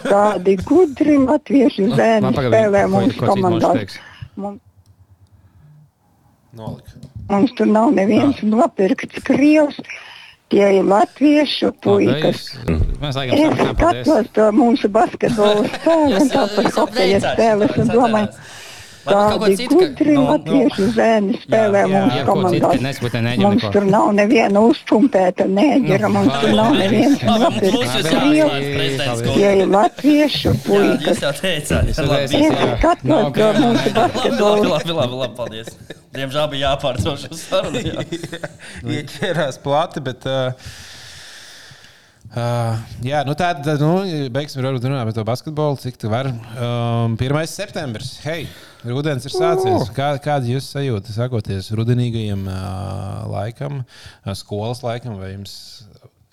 [0.06, 3.96] Kādi gudri latviešu zēni Man pagaid, spēlē mūsu komandās.
[4.36, 4.60] Mums,
[6.54, 7.02] Nolika.
[7.28, 9.82] mums tur nav neviens nopirkts krievs.
[10.50, 12.48] Tie ir latviešu puikas.
[13.00, 18.32] Mēs laikam skatos to mūsu basketbola spēli un tāpat hokeja spēles un domāju,
[19.06, 22.80] kādi gudri latviešu zēni spēlē mūsu komandās.
[23.40, 23.72] Mums neko.
[23.74, 29.24] tur nav neviena uzpumpēta nēģera, mums tur nav neviens Paldies.
[29.24, 31.22] Tie ir latviešu puikas.
[31.50, 33.64] Es skatos grūti.
[33.64, 35.74] mūsu basketbolu labi, labi, labi, paldies.
[36.14, 38.06] Diemžēl bija jāpārtrauc šo sarunu.
[38.98, 40.28] Ieķērās plati, bet.
[40.28, 40.70] Uh,
[42.30, 46.30] Uh, jā, nu tāda, nu, beigsim varbūt runāt par to basketbolu, cik tu vari.
[46.62, 47.40] Um, 1.
[47.50, 48.44] septembris, hei,
[48.84, 49.90] rudens ir sācies.
[49.96, 55.54] Kā, kāda jūs sajūta, sakoties rudenīgajam uh, laikam, uh, skolas laikam, vai jums?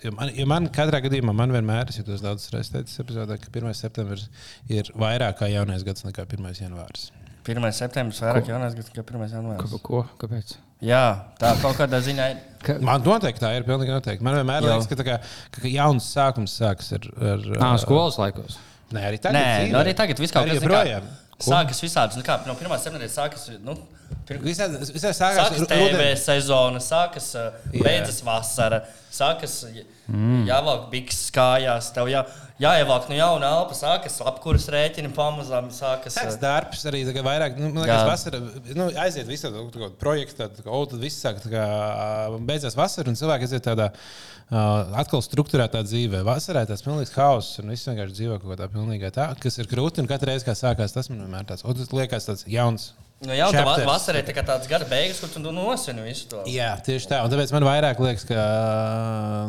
[0.03, 3.49] Jo man, jo man katrā gadījumā, man vienmēr, es jūtos daudz reizes teicis epizodē, ka
[3.49, 3.73] 1.
[3.77, 4.27] septembris
[4.69, 6.51] ir vairāk kā jaunais gads nekā 1.
[6.61, 7.09] janvārs.
[7.47, 7.67] 1.
[7.73, 9.27] septembris vairāk jaunais gads kā 1.
[9.33, 9.73] janvārs.
[9.73, 10.05] Ko, ko?
[10.21, 10.57] Kāpēc?
[10.85, 11.03] Jā,
[11.41, 12.41] tā kaut kādā ziņā ir.
[12.85, 14.21] Man noteikti tā ir noteikti.
[14.25, 14.75] Man vienmēr Jā.
[14.75, 15.15] liekas, ka, tā kā,
[15.49, 17.07] ka, ka jauns sākums sākas ar.
[17.17, 18.59] ar Nā, skolas laikos.
[18.93, 19.39] Nē, arī tagad.
[19.39, 21.01] Nē, nu arī tagad viss kaut kas zini
[21.37, 21.67] joprojām.
[21.67, 22.79] Sākas visādas, nu kā no 1.
[22.81, 23.47] septembrī sākas.
[23.63, 23.77] Nu,
[24.27, 27.83] pir- Visā, visā sākās TV sezona, sākas uh, Jā.
[27.83, 29.65] beidzas vasara, sākas
[30.07, 30.47] mm.
[30.47, 32.23] jāvelk bikses kājās, tev jā,
[32.59, 36.17] jāievelk no jauna elpa, sākas apkuras rēķini pamazām, sākas.
[36.17, 37.59] Sāks uh, darbs arī vairāk.
[37.59, 37.99] Nu, man Jā.
[38.01, 38.41] liekas, vasara
[38.79, 39.53] nu, aiziet visā
[40.01, 41.67] projektā, tad, tad viss sāk tā kā
[42.39, 43.91] beidzās vasara un cilvēki aiziet tādā.
[43.93, 46.21] Uh, atkal struktūrētā dzīvē.
[46.27, 50.03] Vasarā tas pilnīgs haoss, un viss vienkārši dzīvo kaut kādā pilnīgā tā, kas ir krūti.
[50.03, 52.93] Un katru reizi, kad sākās, tas man vienmēr tāds, tas liekas tāds jauns.
[53.25, 56.27] Nu, jā, tā vasarā ir tā kā tāds gada beigas, kur tu nu nosini visu
[56.29, 56.43] to.
[56.53, 57.23] Jā, tieši tā.
[57.25, 58.43] Un tāpēc man vairāk liekas, ka,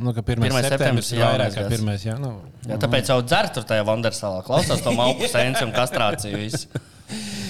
[0.00, 0.46] nu, ka 1.
[0.48, 0.68] 1.
[0.72, 1.82] septembris ir ir vairāk kā gads.
[1.84, 2.06] 1.
[2.08, 2.30] Jā, nu,
[2.64, 6.40] Jā, tāpēc jau dzer tur tajā Vandersalā, klausās to malku sensi un kastrāciju.
[6.46, 6.80] Visu.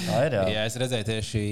[0.09, 0.43] Tā ir jā.
[0.55, 1.43] Jā, es redzēju tieši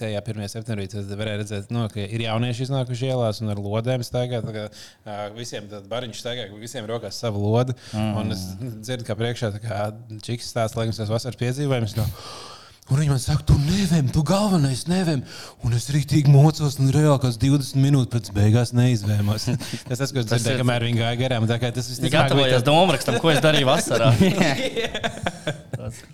[0.00, 0.48] tajā 1.
[0.54, 4.40] septembrī, tad varēja redzēt, nu, ka ir jaunieši iznākuši ielās un ar lodēm staigā.
[4.46, 4.64] tā kā,
[5.36, 7.76] Visiem bariņš staigā, ka visiem rokās sava lode.
[7.92, 8.16] Mm.
[8.22, 8.46] Un es
[8.86, 9.84] dzirdu, kā priekšā kā
[10.24, 11.96] čiks stāsta, laikam, tas vasaras piedzīvojums.
[12.00, 12.08] No,
[12.92, 15.22] Un viņi man saka, tu nevēm, tu galvenais nevēm.
[15.64, 19.46] Un es rītīgi mocos, un reāli kāds 20 minūtes pēc beigās neizvēmos.
[19.88, 21.46] tas tas, ko es dzirdēju, ir- kamēr viņi gāja garām.
[21.48, 24.12] Tā kā tas visticamāk bija gatavojas tāds- domārakstam, ko es darīju vasarā.
[25.80, 26.04] Tas-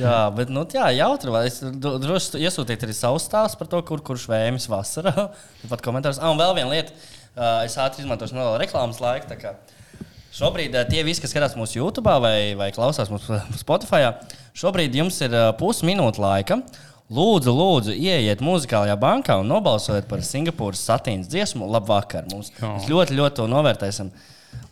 [0.00, 1.32] jā, bet nu, jā, jautri.
[1.48, 5.28] Es dro- droši iesūtīju arī savu stāstu par to, kur, kurš vējamies vasarā.
[5.72, 6.20] Pat komentāros.
[6.22, 6.96] Ah, un vēl viena lieta.
[7.34, 9.56] Uh, es ātri izmantošu no reklāmas laika.
[10.34, 14.12] Šobrīd uh, tie visi, kas skatās mūsu YouTube vai, vai klausās mūsu Spotify,
[14.58, 16.60] šobrīd jums ir uh, pusminūte laika.
[17.14, 21.66] Lūdzu, lūdzu, ieiet muzikālajā bankā un nobalsojiet par Singapūras satīnas dziesmu.
[21.74, 22.24] Labvakar!
[22.32, 24.08] Mums mēs ļoti, ļoti to novērtēsim.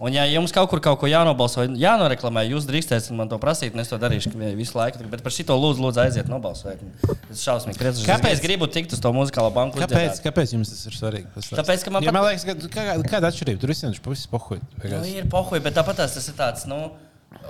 [0.02, 3.82] Un, ja jums kaut kur kaut ko jānobalso, jānoreklamē, jūs drīkstēsiet man to prasīt, un
[3.84, 5.04] es to darīšu visu laiku.
[5.12, 6.82] Bet par šito lūdzu, lūdzu aiziet nobalsojiet.
[7.06, 7.78] Tas ir šausmīgi.
[7.78, 8.02] Kāpēc?
[8.08, 8.34] Kāpēc?
[8.34, 9.78] Es gribu tikt uz to muzikālo banku.
[9.78, 10.24] Kāpēc, uzdziedāt.
[10.26, 11.30] kāpēc jums tas ir svarīgi?
[11.36, 11.60] Pastāst.
[11.60, 14.26] Tāpēc, ka man ja, pat- man liekas, ka kā, kāda atšķirība tur visiem ir puses
[14.32, 14.60] pohuļi.
[14.90, 16.66] Nu, ir pohuļi, bet tāpat tas ir tāds.
[16.70, 16.82] Nu,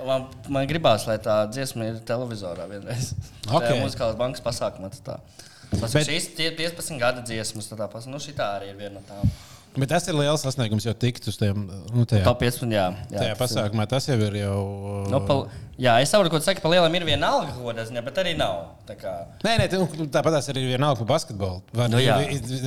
[0.07, 3.09] Man, man gribās, lai tā dziesma ir televizorā vienreiz.
[3.51, 3.65] Ok.
[3.67, 4.87] Tā muzikālās bankas pasākumā.
[4.93, 5.17] tas tā.
[5.73, 8.77] Tas Bet- ir šīs tie 15 gada dziesmas, tā pas, nu, šī tā arī ir
[8.79, 9.27] viena no tām.
[9.75, 12.87] Bet tas ir liels sasniegums, jau tikt uz tiem nu, tajā, Top 15, jā.
[13.09, 13.87] jā tajā ir- pasākumā.
[13.89, 14.57] Tas jau ir jau.
[15.09, 15.37] Nu, pa,
[15.81, 18.19] jā, es saprotu, ko tu saki, pa lielam ir viena alga, ko tas ne, bet
[18.21, 18.59] arī nav.
[18.85, 21.61] Tā kā, Nē, nē, tu- tāpat tās arī vienalga par basketbolu.
[21.73, 22.17] Vai Nu, jā.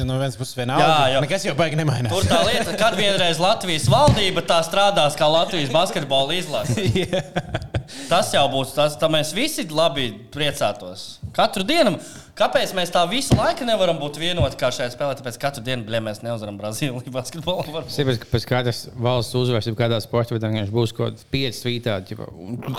[0.04, 0.86] no vienas puses vienalga.
[0.86, 1.20] Jā, jā.
[1.26, 2.10] Nekas jau baigi nemainās.
[2.10, 6.88] tur tā lieta, kad vienreiz Latvijas valdība tā strādās kā Latvijas basketbola izlase.
[8.10, 11.04] Tas jau būs tas, tā mēs visi labi priecātos.
[11.36, 11.96] Katru dienu,
[12.38, 15.16] kāpēc mēs tā visu laiku nevaram būt vienoti kā šajā spēlē?
[15.18, 17.66] Tāpēc katru dienu, bļē, mēs neuzvaram Brazīliju basketbolā.
[17.68, 17.92] varbūt.
[17.94, 21.64] Sīpēc, ka pēc katras valsts uzvaras, ja kādā sporta veidā vienkārši būs kaut kāds pieci
[21.66, 22.16] tvītādi.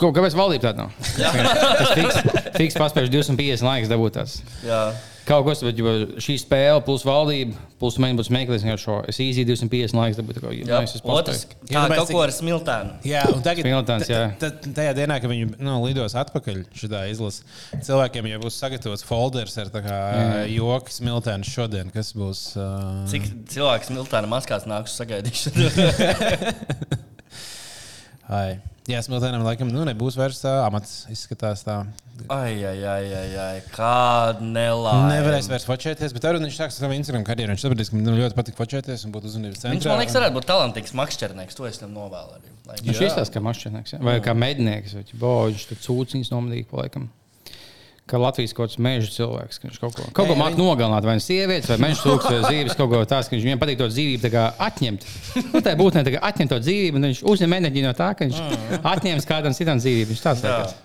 [0.01, 0.97] Kāpēc valdība tāda nav?
[1.83, 2.23] Es fiks,
[2.57, 4.39] fiks paspēju 250 laikus dabūt tās.
[4.65, 4.81] Jā.
[5.27, 5.91] Kaut kas, bet jo
[6.23, 8.93] šī spēle, plus valdība, plus man būs meklējis ar šo.
[9.11, 10.37] Es īsi 250 laikus dabūju.
[10.37, 11.67] tā kā, Jā, nice, es otrs, paspēju.
[11.73, 12.93] kā kaut ko ar smiltēnu.
[13.07, 14.21] Jā, un tagad, Smiltens, jā.
[14.39, 17.43] t- t- tajā dienā, kad viņi nu, lidos atpakaļ šajā izlasē,
[17.89, 19.73] cilvēkiem jau būs sagatavots folders ar
[20.53, 22.45] joku smiltēnu šodien, kas būs.
[22.55, 23.03] Uh...
[23.11, 27.03] Cik cilvēks smiltēna maskās nāks uz sagaidīšanu?
[28.27, 28.57] Ai.
[28.87, 31.01] Jā, smiltēnam laikam nu, nebūs vairs tā amats.
[31.11, 31.81] Izskatās tā.
[32.31, 35.09] ai, ai, ai, ai, ai, kāda nelaime.
[35.11, 37.51] Nevarēs vairs fočēties, bet arī viņš sāks savu Instagram karjeru.
[37.51, 39.75] Viņš sapratīs, ka viņam ļoti patīk fočēties un būt uzmanības centrā.
[39.75, 41.59] Viņš man liekas, varētu būt talantīgs makšķernieks.
[41.59, 42.53] To es viņam novēlu arī.
[42.87, 44.01] Viņš izstāsta kā mašīnieks, ja?
[44.03, 44.95] vai kā mednieks.
[44.95, 47.11] vai ķibo, Viņš tur cūciņas nomadīja pa laikam.
[48.07, 51.03] Ka Latvijas kaut kāds meža cilvēks, ka viņš kaut ko, kaut ko māk viņi- nogalināt,
[51.03, 53.77] vai nu sievietes, vai meža cūks, vai zīves, kaut ko tādu, ka viņš viņam patīk
[53.81, 55.07] to dzīvību tā atņemt.
[55.51, 58.39] Nu, tā būtnē tā atņemt to dzīvību, un viņš uzņem enerģiju no tā, ka viņš
[58.79, 60.13] atņems kādam citam dzīvību.
[60.13, 60.77] Viņš tāds liekas.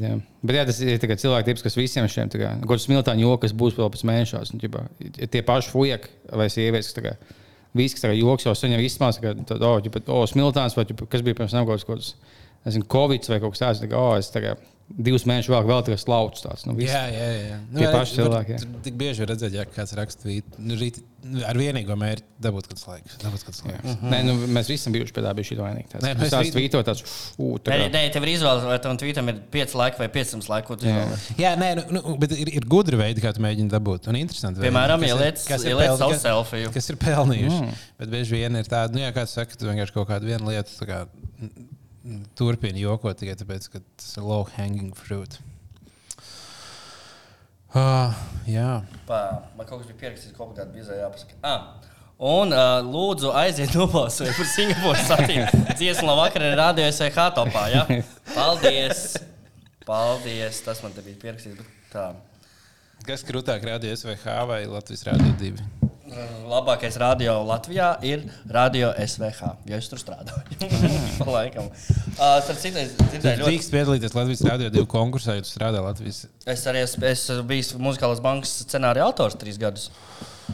[0.00, 0.16] Jā.
[0.42, 3.42] Bet jā, tas ir tā kā cilvēku tips, kas visiem šiem tā kāds smiltāņu joks,
[3.44, 4.04] kas būs vēl pēc
[5.20, 7.14] ir tie paši fujaki vai sievietes, kas tā kā,
[7.76, 11.10] visi, kas tā kā joks jau jau izsmās, ka, tad, oh, oh, smiltāns vai ģipā,
[11.12, 12.14] kas bija pirms tam kaut kāds,
[12.64, 14.54] nezinu, covid vai kaut kas tāds, tā kā, oh, es tā kā
[14.98, 15.84] divus mēnešus vēl, vēl
[16.44, 16.66] tāds.
[16.68, 16.92] Nu, viss.
[16.92, 17.56] Jā, jā, jā.
[17.78, 18.60] Tie paši cilvēki, jā.
[18.64, 22.68] Tur tik bieži redzēt, ja kāds raksta tvīt, nu, rīt, nu, ar vienīgo mērķi dabūt
[22.72, 23.16] kāds laiks.
[23.22, 23.96] Dabūt kāds laiks.
[24.02, 26.02] Nē, nu, mēs visi bijuši pie tā, bija šī vainīga.
[26.04, 27.02] Nē, mēs visi- tvītot, tāds,
[27.38, 27.88] ū, tā kā.
[27.94, 30.78] nē, tev ir izvēle, vai tam tvītam ir 5 laika vai 500 laika.
[30.82, 31.04] Jā.
[31.40, 34.08] Jā, nē, nu, nu, bet ir, ir gudri veidi, kā tu mēģini dabūt.
[34.12, 34.60] Un interesanti.
[34.66, 35.46] Piemēram, ieliec-
[36.02, 36.72] savu selfiju.
[36.74, 37.60] Kas ir pelnījuši.
[37.62, 37.76] Mm.
[38.02, 40.74] Bet bieži vien ir tāda, nu, jā, kāds saka, tu vienkārši kaut kādu vienu lietu
[42.38, 45.38] turpini jokot tikai tāpēc, ka tas ir low hanging fruit.
[47.72, 48.12] Uh,
[48.44, 49.18] jā, Pā,
[49.56, 51.38] man kaut kas bija pierakstīts, kaut kādā bizē jāpasaka.
[51.46, 51.88] Ah.
[52.22, 55.62] Un uh, lūdzu, aiziet nobalsojiet par Singapūras satīnu.
[55.80, 57.64] Dziesmu ir radio SVH topā.
[57.72, 57.82] Ja?
[58.36, 59.16] Paldies!
[59.88, 60.60] Paldies!
[60.62, 61.66] Tas man te bija pierakstīts.
[61.90, 62.12] Tā.
[63.08, 65.81] kas krūtāk rādīja SVH vai Latvijas Rādio 2?
[66.48, 69.52] Labākais radio Latvijā ir Radio SVH.
[69.70, 70.68] Ja es tur strādāju,
[71.36, 71.70] laikam.
[72.12, 75.80] Uh, starp citu, es dzirdēju ļoti drīkst piedalīties Latvijas Rādio 2 konkursā, ja tu strādā
[75.84, 76.26] Latvijas.
[76.44, 79.88] Es arī esmu, es bijis muzikālās bankas scenārija autors trīs gadus.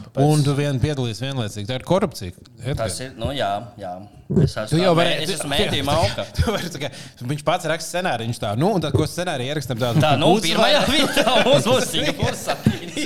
[0.05, 1.67] Tāpēc Un tu vien piedalījies vienlaicīgi.
[1.69, 2.33] Tā ir korupcija.
[2.63, 2.77] Edgar.
[2.85, 3.91] Tas ir, nu jā, jā.
[4.29, 5.15] Es esmu, Tu jau vari.
[5.23, 6.25] es esmu mēdījuma auga.
[7.31, 8.29] Viņš pats raksta scenāriju.
[8.29, 11.89] Viņš tā, nu, un tad, ko scenāriju ierakstām, tādu Tā, nu, pirmajā vietā mums būs
[11.95, 13.01] Singapūras satīns.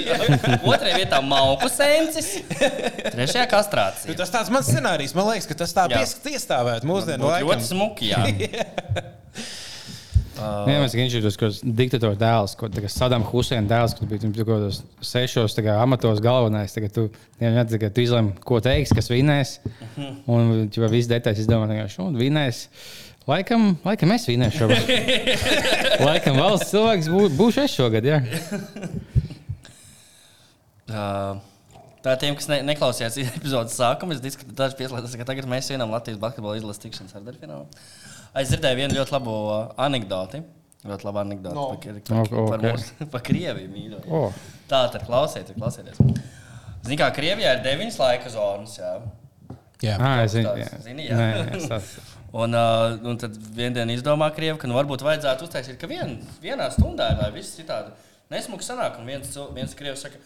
[0.68, 2.34] Otrajā vietā Mauku sensis.
[2.60, 4.18] Trešajā kastrācija.
[4.20, 5.16] Tas tāds mans scenārijs.
[5.16, 6.02] Man liekas, ka tas tā Jā.
[6.04, 8.24] pies- iestāvētu mūsdienu ļoti smuki, jā.
[10.44, 14.82] Jā, mēs tikai inžģītos, ka diktators dēls, ko Sadam Huseina dēls, kad bija kaut kādos
[15.06, 16.76] sešos kā, amatos galvenais.
[16.76, 17.06] Tagad tu,
[17.42, 19.56] jā, tagad tu izlem, ko teiks, kas vinēs.
[20.28, 22.66] Un jau viss detaļas izdomā, ka šodien vinēs.
[23.30, 24.90] Laikam, laikam es vinēšu šogad.
[26.10, 28.12] laikam valsts cilvēks bū, būšu es šogad.
[28.12, 28.22] Jā.
[30.94, 31.38] Uh,
[32.04, 35.94] Tā tiem, kas ne, neklausījās epizodes sākumu, es ka daži pieslēdzas, ka tagad mēs svinam
[35.94, 37.64] Latvijas basketbola izlases tikšanas ar Delfinālu.
[38.34, 39.34] Es dzirdēju vienu ļoti labu
[39.86, 40.42] anekdoti.
[40.84, 41.68] Ļoti labu anekdoti no.
[41.78, 42.64] par, par, par, ok.
[42.66, 43.70] mūsu, par Krieviju.
[43.72, 44.00] mīļo.
[44.10, 44.24] O.
[44.72, 46.00] Tā tad klausieties, klausieties.
[46.84, 48.80] Ziniet, kā Krievijā ir deviņas laika zonas.
[48.82, 48.96] Jā.
[49.84, 50.00] Jā.
[50.00, 50.82] Ah, es zinu, tās, jā.
[50.84, 51.20] zini, jā.
[51.20, 51.94] Nē, es
[52.34, 56.16] Un, uh, un tad vienā dienā izdomā Krievi, ka nu, varbūt vajadzētu uztaisīt, ka vien,
[56.42, 57.94] vienā stundā, lai viss citādi
[58.34, 58.98] nesmuki sanāk.
[58.98, 60.18] Un viens, viens Krievs saka,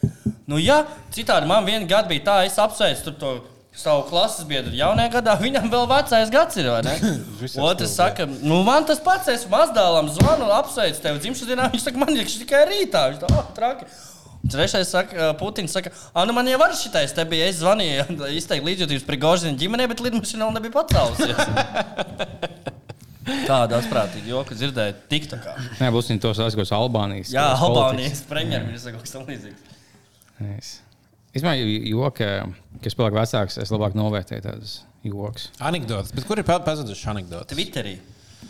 [0.48, 0.78] nu jā,
[1.12, 3.34] citādi man vienā gadā bija tā, es apsveicu tur to
[3.78, 6.68] savu klases biedru jaunajā gadā, viņam vēl vecais gads ir.
[6.74, 6.96] vai ne?
[7.42, 11.64] Viss Otrs saka, nu man tas pats, es mazdēlam zvanu, apsveicu tevi dzimšanas dienā.
[11.74, 13.02] Viņš saka, man ir tikai rītā.
[13.12, 13.84] Viņš tā, oh, traki.
[14.48, 17.94] Trešais saka, Putins saka, ah, nu man jau var šitais, te bija, es zvanīju,
[18.40, 21.38] izteikti līdzjūtības Prigožina ģimenei, bet lidmašīna vēl nebija pacēlusies.
[23.50, 25.52] Tādu asprātīgu joku dzirdēju TikTokā.
[25.82, 27.30] Nē, būs viņi tos aizgājis Albānijas.
[27.36, 27.46] Jā.
[27.60, 29.62] Albānijas premjerministrs kaut kas tam līdzīgs.
[30.56, 30.70] Es
[31.44, 32.28] domāju, joki,
[32.84, 35.50] kas paliek vecāks, es labāk novērtēju tādus joks.
[35.60, 36.12] Anekdotas.
[36.16, 37.56] Bet kur ir pa- pazudušas anekdotas?
[37.58, 37.98] Twitterī.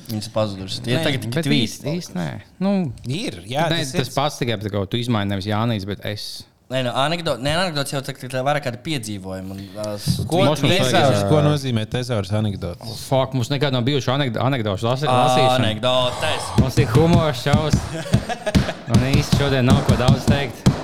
[0.08, 0.82] Viņas pazudušas.
[0.84, 1.80] Tie tagad tikai tvīts.
[1.84, 2.28] īsti, nē.
[2.60, 3.42] Nu, Ir.
[3.48, 6.44] Jā, nē, tas, tas pats tikai tā kā tu izmaini nevis Jānis, bet es.
[6.68, 8.66] Nē, nu, anekdote, nē, anekdote jau tā, tā vairāk.
[8.68, 9.96] Un, uh,
[10.28, 13.06] Ko, tezaurs, ko nozīmē tezaurs anekdotas?
[13.08, 15.64] Fuck, mums nekad nav bijuši anekdo- anekdošu lasi- lasīšana.
[15.64, 16.44] Anekdotes.
[16.60, 17.74] Mums ir humors, šaus.
[18.92, 20.77] Man īsti šodien nav ko daudz teikt.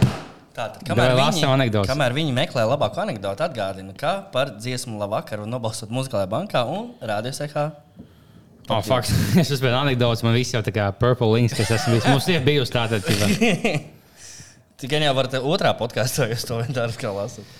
[0.53, 6.29] Tātad, kamēr, viņi, kamēr viņi meklē labāku anekdoti, atgādinu, ka par dziesmu labvakaru nobalsot muzikālajā
[6.29, 7.63] bankā un rādījus EHA.
[8.69, 9.09] Oh, fuck.
[9.41, 12.05] es uzspēju anekdotus, man viss jau tā kā purple links, kas esmu bijis.
[12.05, 13.01] Mums ir bijusi tāda.
[13.07, 13.73] tīpa.
[14.83, 17.59] Tikai jau varat otrā podkāstā, jūs to vienkārši kā lasat.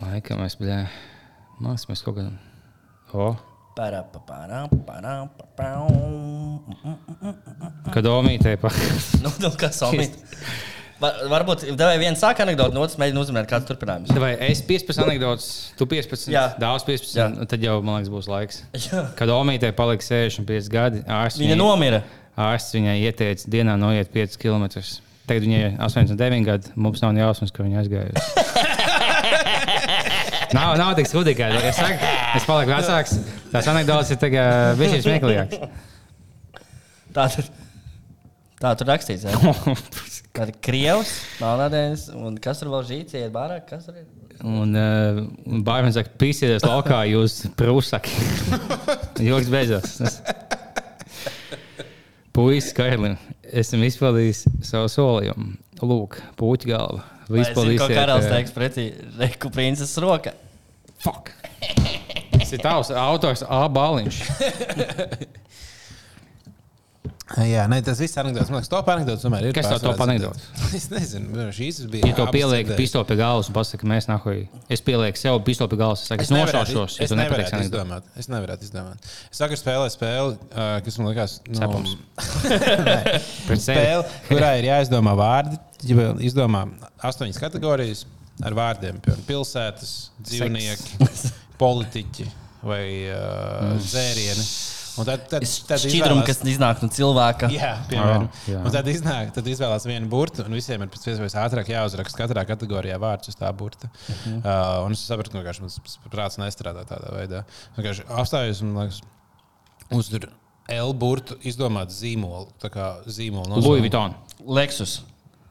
[0.00, 0.86] Laikam mēs, bļā,
[1.60, 2.30] mākslinieks, mēs kaut kā.
[3.14, 3.34] O,
[3.74, 5.88] Parā, pa, parā, parā, pa, pau.
[7.90, 8.70] kad omītē pa.
[9.24, 10.14] Nu, nu, kas omīt?
[11.02, 14.12] Var, varbūt devai viens sāk anekdoti, no otrs mēģina uzzināt, kāds turpinājums.
[14.22, 16.44] Vai es 15 anekdotus, tu 15, Jā.
[16.60, 17.46] dāvāts 15, Jā.
[17.50, 18.60] tad jau, man liekas, būs laiks.
[18.78, 19.02] Jā.
[19.18, 22.04] Kad omītē palika 65 gadi, ārsts Viņa nomira.
[22.38, 24.68] Ārsts viņai ieteica dienā noiet 5 km.
[25.24, 28.46] Tagad viņai ir 89 gadi, mums nav jausmas, ka viņa aizgājusi.
[30.56, 32.14] nav, nav tik skudīgi, kā es saku.
[32.38, 33.18] Es palieku vecāks.
[33.50, 35.92] Tās anekdotas ir tagad bija smieklīgākas.
[37.14, 37.63] Tā tad.
[38.64, 39.26] Tā tur rakstīts.
[39.28, 39.34] jā.
[40.34, 44.06] Tā ir krievs, melnādēns, un kas tur vēl žīts, iet bārā, kas tur ir?
[44.40, 45.20] Un uh,
[45.66, 48.14] bērns saka, pīsieties laukā, jūs prūsaki.
[49.28, 50.16] Joks beidzās.
[52.34, 53.18] Puisis, Kailin.
[53.52, 55.52] esam izpildījuši savu solījumu.
[55.84, 57.04] Lūk, puķa galva.
[57.28, 60.34] Zini, ko karalis teiks pretī Reku princeses roka?
[61.04, 61.30] Fuck!
[62.34, 64.18] Tas ir tavs autors A baliņš.
[67.24, 68.50] Jā, nē, tas viss anekdots.
[68.52, 69.22] Man liekas, top anekdots.
[69.56, 70.42] Kas tev top anekdots?
[70.76, 72.10] Es nezinu, šīs bija.
[72.10, 74.42] Ja to pieliek pistoli pie galvas un pasakā, mēs nākoj,
[74.74, 77.16] es pielieku sev pistoli pie galvas, es saku, es, es nevarētu- nošaušos, ja es tu
[77.16, 77.78] nevarētu nepateiksi anekdoti.
[77.80, 78.10] izdomāt.
[78.20, 79.08] Es nevaru izdomāt.
[79.30, 81.94] Es saku, spēlēju spēli, uh, kas man liekas, nu,
[83.70, 85.62] spēle, kurā ir jāizdomā vārdi.
[86.28, 86.66] Izdomā
[87.08, 88.04] astoņas kategorijas
[88.44, 89.96] ar vārdiem, piemēram, pilsētas,
[90.28, 91.00] dzīvnieki,
[91.60, 92.28] politiķi
[92.68, 94.48] vai uh, dzērieni.
[94.98, 97.48] Un tad, tad, tad Šķidrumu, izvēlās- kas iznāk no cilvēka.
[97.50, 98.28] Jā, piemēram.
[98.28, 98.60] Oh, jā.
[98.60, 102.44] Un tad, iznāk, tad izvēlās vienu burtu, un visiem ir pēc iespējas ātrāk jāuzraksta katrā
[102.46, 103.90] kategorijā vārds uz tā burta.
[103.90, 104.38] -huh.
[104.38, 105.80] uh, un es sapratu, ka mans
[106.12, 107.44] prāts nestrādā tādā veidā.
[107.76, 109.02] Vienkārši apstājos un liekas,
[109.90, 110.28] uztur
[110.68, 112.48] L burtu izdomāt zīmolu.
[112.62, 113.68] Tā kā zīmolu nosaukumu.
[113.68, 114.14] Louis Vuitton.
[114.46, 115.02] Leksus.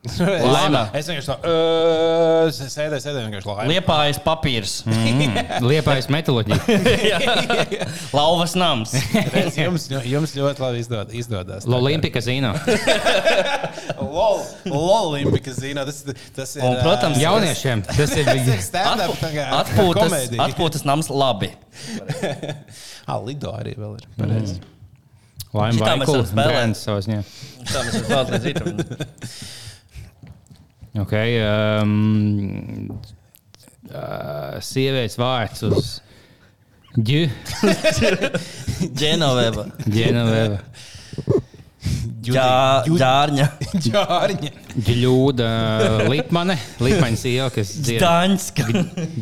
[0.04, 0.82] Laimā.
[1.00, 3.68] Es vienkārši tā, uh, sēdēju, sēdēju vienkārši laimā.
[3.72, 4.74] Liepājas papīrs.
[5.14, 5.62] Mm.
[5.64, 6.58] Liepais metaloģija.
[8.18, 8.92] Lauvas nams.
[9.32, 11.68] Redz, Jums, jums ļoti labi izdod, izdodas.
[11.70, 12.52] Olimpika zina.
[14.02, 15.86] LOL, LOL Olimpikas zina.
[15.88, 16.02] Tas,
[16.36, 16.66] tas ir.
[16.66, 18.30] Un, protams, ā, Jauniešiem tas ir.
[18.66, 20.18] stand-up tā kā Atpūtas,
[20.50, 21.54] atpūtas nams labi.
[23.08, 24.08] Ah, Lido arī vēl ir.
[24.20, 24.60] Pareizi.
[25.54, 26.86] Laima Šitā mēs varam spēlēt.
[27.70, 29.63] Tā mēs varam vēl līdz rītam.
[31.02, 31.14] Ok.
[31.82, 32.92] Um,
[33.90, 35.94] uh, sievietes vārds uz.
[39.90, 40.60] Ģenoveva.
[42.24, 43.48] Jā, ģārņa.
[43.84, 44.52] Ģārņa.
[44.88, 45.48] Ģļūda
[46.12, 46.56] Lipmane.
[46.84, 48.00] Lipmaņa sieva, kas dzied.
[48.04, 48.68] Daņska.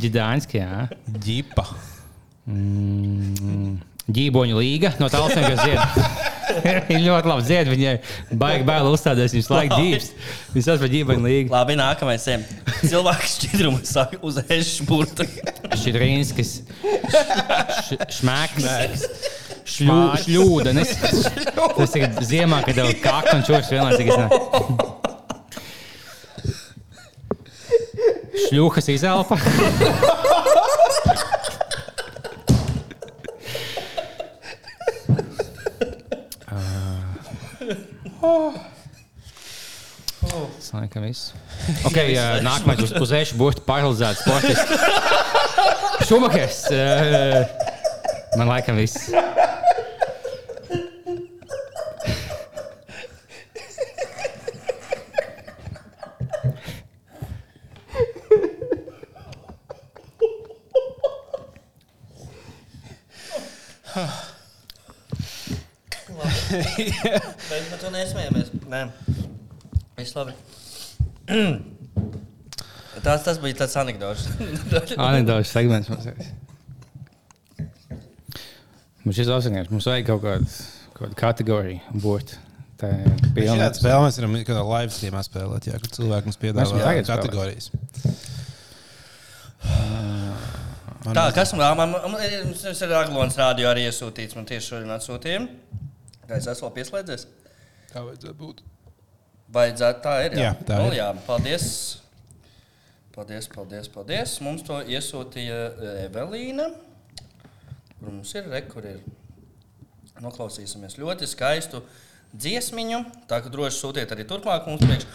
[0.03, 0.83] Ģidāņski, jā.
[1.23, 1.65] Ģipa.
[2.51, 3.79] Mm,
[4.11, 5.81] Ģīboņu līga no tālāk, kas dzied.
[6.89, 7.93] Viņa ļoti labi dzied, viņai
[8.41, 10.07] baigi bail uzstāties, viņas laika ģības.
[10.55, 11.53] Viņas par ģīboņu līgu.
[11.53, 12.27] Labi, nākamais.
[12.31, 12.45] ejam.
[12.81, 15.27] Cilvēks šķidrumu saka uz ešu burtu.
[15.77, 16.55] Šķidrīnskis.
[18.17, 19.05] Šmēks.
[19.71, 20.95] Šļū, šļūdenis.
[21.77, 24.31] Tas ir ziemā, kad tev kakta un čūskas vienlaicīgi iznāk.
[28.47, 29.37] Šļūkas izelpa.
[40.21, 41.31] Tas laikam viss.
[41.87, 44.71] Okay, uh, nākamais uz, uz ešu burtu paralizēts sportists.
[46.09, 46.63] Šumakers.
[46.73, 47.45] Uh,
[48.39, 49.09] man laikam viss.
[67.51, 68.51] Mēs par to nesmējamies.
[68.71, 68.81] Nē,
[69.99, 70.35] viss labi.
[73.01, 74.27] Tas, tas bija tāds anekdots.
[75.09, 76.21] Anekdotas segments mums ir.
[79.01, 80.49] Mums šis ausinieks, mums vajag kaut kādu,
[80.99, 82.35] kādu kategoriju būt.
[82.81, 83.69] Tā ir Šādā pilna.
[83.77, 87.71] spēlē mēs varam kādā live streamā spēlēt, jā, kur cilvēki mums piedāvā kategorijas.
[91.01, 94.35] Tā, kas man, man, man, man ir- Aglons rādio arī iesūtīts.
[94.37, 95.39] Man tieši šodien atsūtīja.
[96.37, 97.25] Es esmu pieslēdzies?
[97.91, 98.61] Kā vajadzētu būt?
[99.51, 100.37] Vajadzētu tā ir.
[100.39, 100.99] Jā, tā nu, ir.
[101.01, 101.65] jā paldies.
[103.11, 104.37] Paldies, paldies, paldies.
[104.43, 106.69] Mums to iesūtīja eh, Evelīna.
[107.97, 109.01] Kur mums ir re, kur ir.
[110.21, 111.81] Noklausīsimies ļoti skaistu
[112.31, 113.01] dziesmiņu.
[113.27, 115.05] Tā kā droši sūtiet arī turpmāk mums priekš.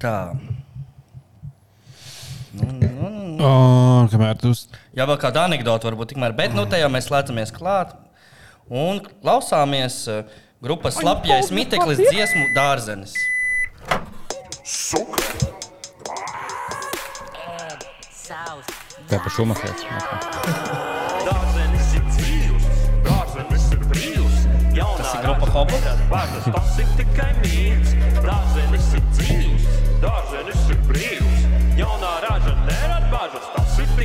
[0.00, 0.16] Tā.
[3.40, 4.04] Nu, nu, nu, nu.
[4.04, 4.52] O, kamēr tu.
[4.92, 7.94] Jā, vēl kāda anekdote varbūt tikmēr, bet nu te jau mēs slēdzamies klāt
[8.68, 10.02] un klausāmies
[10.60, 13.16] grupas slapjais miteklis dziesmu dārzenis.
[19.10, 19.88] Tā par šumakers.
[21.24, 22.68] Dārzenis ir dzīvs,
[23.08, 24.44] dārzenis ir brīvs.
[24.76, 25.80] Tas ir grupa Hobo?
[26.12, 27.96] Vārdas tas ir tikai mīts.
[28.20, 29.68] Dārzenis ir dzīvs,
[30.04, 31.46] dārzenis ir brīvs.
[31.80, 32.19] Jaunā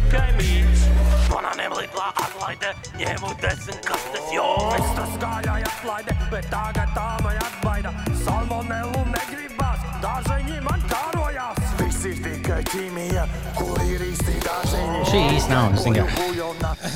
[0.06, 0.86] tikai mīts.
[1.30, 4.92] Banāniem lielā atlaide, ņēmu desmit kastes jomas.
[4.98, 7.92] Tas gājāja atlaide, bet tagad tā man atbaida.
[8.22, 11.60] Salmonelu negribas, dārzeņi man kārojās.
[11.82, 13.26] Viss ir tikai ķīmija,
[13.58, 15.04] kur ir īsti dārzeņi.
[15.10, 16.30] Šī īsti nav, zini kā.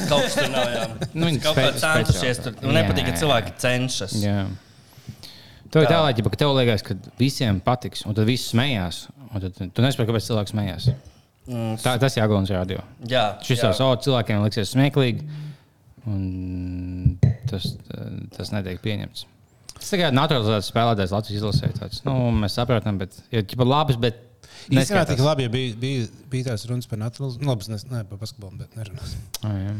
[0.10, 0.72] Kaut kas tur nav.
[0.76, 0.88] Jā.
[1.20, 2.57] Nu, viņi Kaut kā centušies tur.
[2.64, 4.18] Nu, nepatīk, ka cilvēki cenšas.
[4.24, 4.43] Jā.
[5.70, 9.07] Tev ir tā līnija, ka tev liekas, ka visiem patiks, un tad viss smējās.
[9.30, 10.91] un Tad tu nesaproti, kāpēc cilvēks smējās.
[11.82, 12.84] Tā, tas ir Jāglons radio.
[13.10, 15.26] Jā, Šis jau savu cilvēkiem liksies smieklīgi.
[16.10, 17.20] Un
[17.50, 17.74] tas,
[18.36, 19.26] tas netiek pieņemts.
[19.80, 21.70] Tas tikai naturalizēts spēlētājs Latvijas izlasē.
[21.78, 24.26] Tāds, nu, mēs saprotam, bet ir ja, labs, bet
[24.70, 27.45] Īstenībā tik labi, ja bija, bija, bija tās runas par naturalizāciju.
[27.45, 29.24] Nu, labi, es ne, par basketbolu, bet nerunāsim.
[29.41, 29.74] Ah, jā.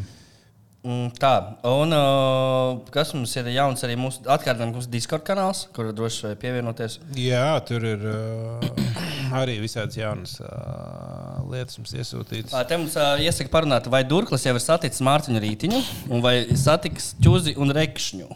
[0.80, 1.34] Mm, Tā,
[1.68, 6.40] un uh, kas mums ir jauns arī mūsu atkārtojam, mūsu Discord kanāls, kur droši vien
[6.46, 6.98] pievienoties.
[7.20, 12.54] Jā, tur ir uh, arī visādas jaunas uh, lietas mums iesūtītas.
[12.56, 15.82] Ā, Te mums uh, iesaka parunāt, vai Durklis jau ir saticis Mārtiņu Rītiņu,
[16.14, 18.30] un vai satiks Čuzi un Rekšņu.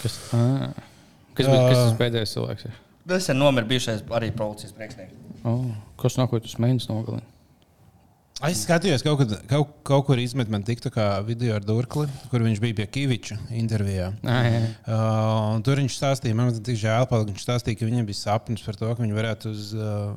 [0.00, 0.70] Kas, ah.
[1.36, 2.68] kas, bija, kas tas pēdējais cilvēks?
[2.70, 2.78] Ir?
[3.10, 5.16] Nesen nomira bijušais arī policijas priekšnieks.
[5.48, 5.64] Oh,
[6.00, 7.28] kas nāk, ko tas mēģinās nogalināt?
[8.48, 12.40] Es skatījos, kaut, kad, kaut, kaut kur izmet man tiktu kā video ar Durkli, kur
[12.40, 14.06] viņš bija pie Kaviča intervijā.
[14.24, 14.60] Ah, jā.
[14.86, 15.00] Uh,
[15.58, 18.64] un tur viņš stāstīja, man bija tik žēl, ka viņš stāstīja, ka viņam bija sapnis
[18.64, 20.14] par to, ka viņi varētu uz uh,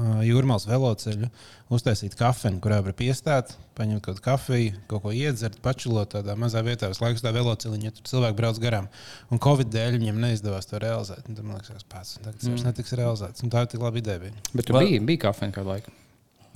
[0.00, 1.28] uh, jūrmālas veloceļu
[1.76, 6.88] uztaisīt kafiju, kurā var piestāt, paņemt kaut kafiju, kaut ko iedzert, pačilot tādā mazā vietā,
[6.88, 8.88] uz laiku tā veloceliņa, ja tur cilvēki brauc garām.
[9.28, 11.28] Un Covid dēļ viņiem neizdevās to realizēt.
[11.28, 13.44] Un Tad man liekas, pats tagad tas vairs netiks realizēts.
[13.44, 14.24] Un tā ir tik laba ideja.
[14.24, 14.48] Bija.
[14.54, 15.96] Bet tur bija, bija kafejnīca kādu laiku.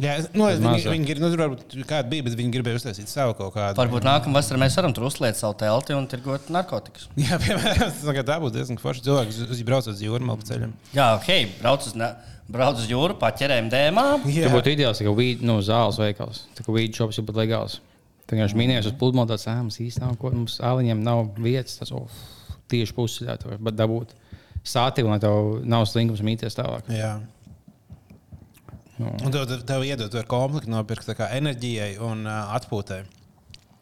[0.01, 3.35] Jā, nu, viņi, viņi, grib- nu, tur varbūt kāda bija, bet viņi gribēja uztaisīt savu
[3.37, 3.77] kaut kādu.
[3.77, 7.09] Varbūt nākamā vasarā mēs varam tur uzliet savu telti un tirgot narkotikas.
[7.21, 10.73] Jā, piemēram, tā kā tā būtu diezgan forši cilvēks, uz braucot uz jūrmālu ceļiem.
[10.97, 11.31] Jā, ok,
[11.61, 12.15] brauc uz, ne-
[12.51, 14.07] brauc uz jūru, paķerējam dēmā.
[14.25, 17.77] Tur būtu ideāls, ka vīd, nu, zāles veikals, tā kā vīdu šops ir pat legāls.
[18.31, 21.77] Tā kā viņš minēja uz pludmali, tāds ēmas īsti nav, ko mums āliņiem nav vietas,
[21.81, 22.07] tas oh,
[22.71, 24.13] tieši pusceļā var dabūt
[24.71, 26.87] sātību, lai tev nav slinkums mīties tālāk.
[26.95, 27.17] Jā.
[29.01, 33.03] Un tev, tev, tev iedod ar komplektu nopirkt enerģijai un uh, atpūtai.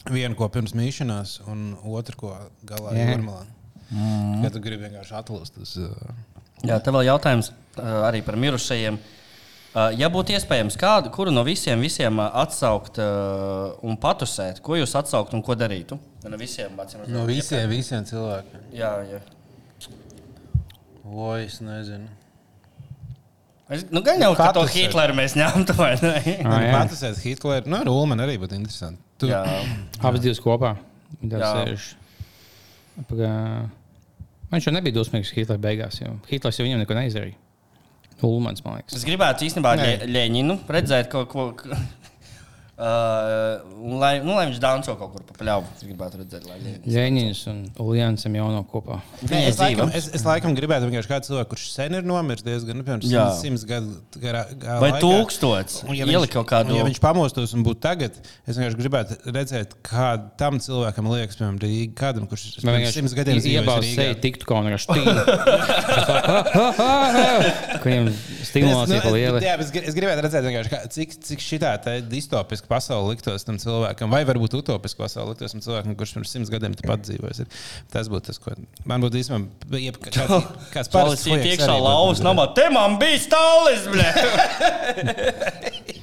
[0.08, 2.34] Vienu ko pirms mīšanās, un otru ko
[2.68, 3.10] galā Jā.
[3.12, 3.44] jūrmalā.
[3.88, 4.42] Mm.
[4.44, 5.76] Ja tu gribi vienkārši atlūst uz.
[5.80, 8.98] Uh, Jā, te vēl jautājums uh, arī par mirušajiem.
[8.98, 14.78] Uh, ja būtu iespējams, kādu, kuru no visiem, visiem uh, atsaukt uh, un patusēt, ko
[14.78, 15.98] jūs atsaukt un ko darītu?
[16.24, 17.14] No visiem, acīm redzot.
[17.14, 18.64] no visiem, visiem cilvēkiem.
[18.74, 19.20] Jā, jā.
[21.08, 22.08] O, es nezinu.
[23.68, 24.88] Es, nu, gan jau, Patusēt.
[24.88, 25.74] Hitleru mēs ņemtu,
[26.06, 26.36] ne?
[26.40, 26.68] Ah.
[26.78, 27.68] Patusēt Hitleru.
[27.68, 29.02] Nu, ar Ulmanu arī būtu interesanti.
[29.20, 29.42] Tu, Jā,
[30.00, 30.76] Abas divas kopā.
[31.20, 31.50] Jā.
[33.08, 33.32] Pagā...
[34.48, 37.36] Viņš jau nebija dusmīgs Hitlera beigās, jo Hitlers jau viņam neko neizdarīja.
[38.24, 38.96] Ulmans, man liekas.
[38.98, 39.76] es gribētu īstenībā
[40.08, 41.44] Ļeņinu redzēt kaut ko.
[42.78, 45.66] Uh, un lai, nu, lai viņš danco kaut kur pa pļauju.
[45.74, 46.58] Es gribētu redzēt, lai.
[46.86, 49.00] Ļeņins un Uljans jau no kopā.
[49.26, 52.78] Nē, es, laikam, es, es laikam gribētu vienkārši kādu cilvēku, kurš sen ir nomiris diezgan,
[52.78, 53.02] nu, piemēram,
[53.40, 54.44] simts, gadu garā.
[54.62, 55.02] garā Vai laikā.
[55.02, 55.80] tūkstots?
[55.88, 58.14] Un, ja viņš- kaut kādu- un Ja viņš pamostos un būtu tagad,
[58.46, 60.06] es vienkārši gribētu redzēt, kā
[60.38, 64.46] tam cilvēkam liekas, piemēram, Rīgā, kādam, kurš Vai pirms simts gadiem iebauz dzīvoja seju tiktu
[64.46, 65.26] kaut kā štīna.
[67.82, 68.08] Viņam
[68.48, 69.40] stimulācija pa liela.
[69.42, 71.60] Jā, es, gri- es gribētu redzēt, vienkārši kā, cik, cik šī
[72.68, 76.50] distopiska pasaule liktos tam cilvēkam, vai varbūt utopiska pasaule liktos tam cilvēkam, kurš pirms simts
[76.50, 77.40] gadiem tepat dzīvojas.
[77.90, 78.52] Tas būtu tas, ko
[78.84, 79.80] man būtu īstenībā.
[79.80, 79.96] jeb-
[80.72, 82.52] Kāds, ir fujaks iekšā lauvas namā.
[82.54, 84.08] Te man bija stālis, blē!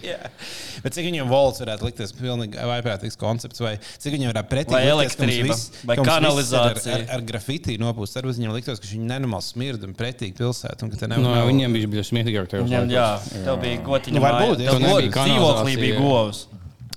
[0.85, 4.83] Bet cik viņam volts varētu likties pilnīgi vaiprātīgs koncepts, vai cik viņam varētu pretī Vai
[4.91, 6.93] elektrība, viss- vai kanalizācija.
[6.93, 8.13] Ar, ar, ar grafitī nopūst.
[8.19, 10.83] Varbūt viņam liktos, ka viņi nenormāli smirda un pretīgi pilsētā.
[10.85, 12.47] un ka te No, nevar- nav- viņiem bija bija smieklīgāk.
[12.53, 12.93] tajos Jā, laikos.
[13.33, 14.13] jā, tev bija gotiņa.
[14.13, 16.01] Nu, varbūt, ja Tev go- dzīvoklī bija jā.
[16.05, 16.45] govs.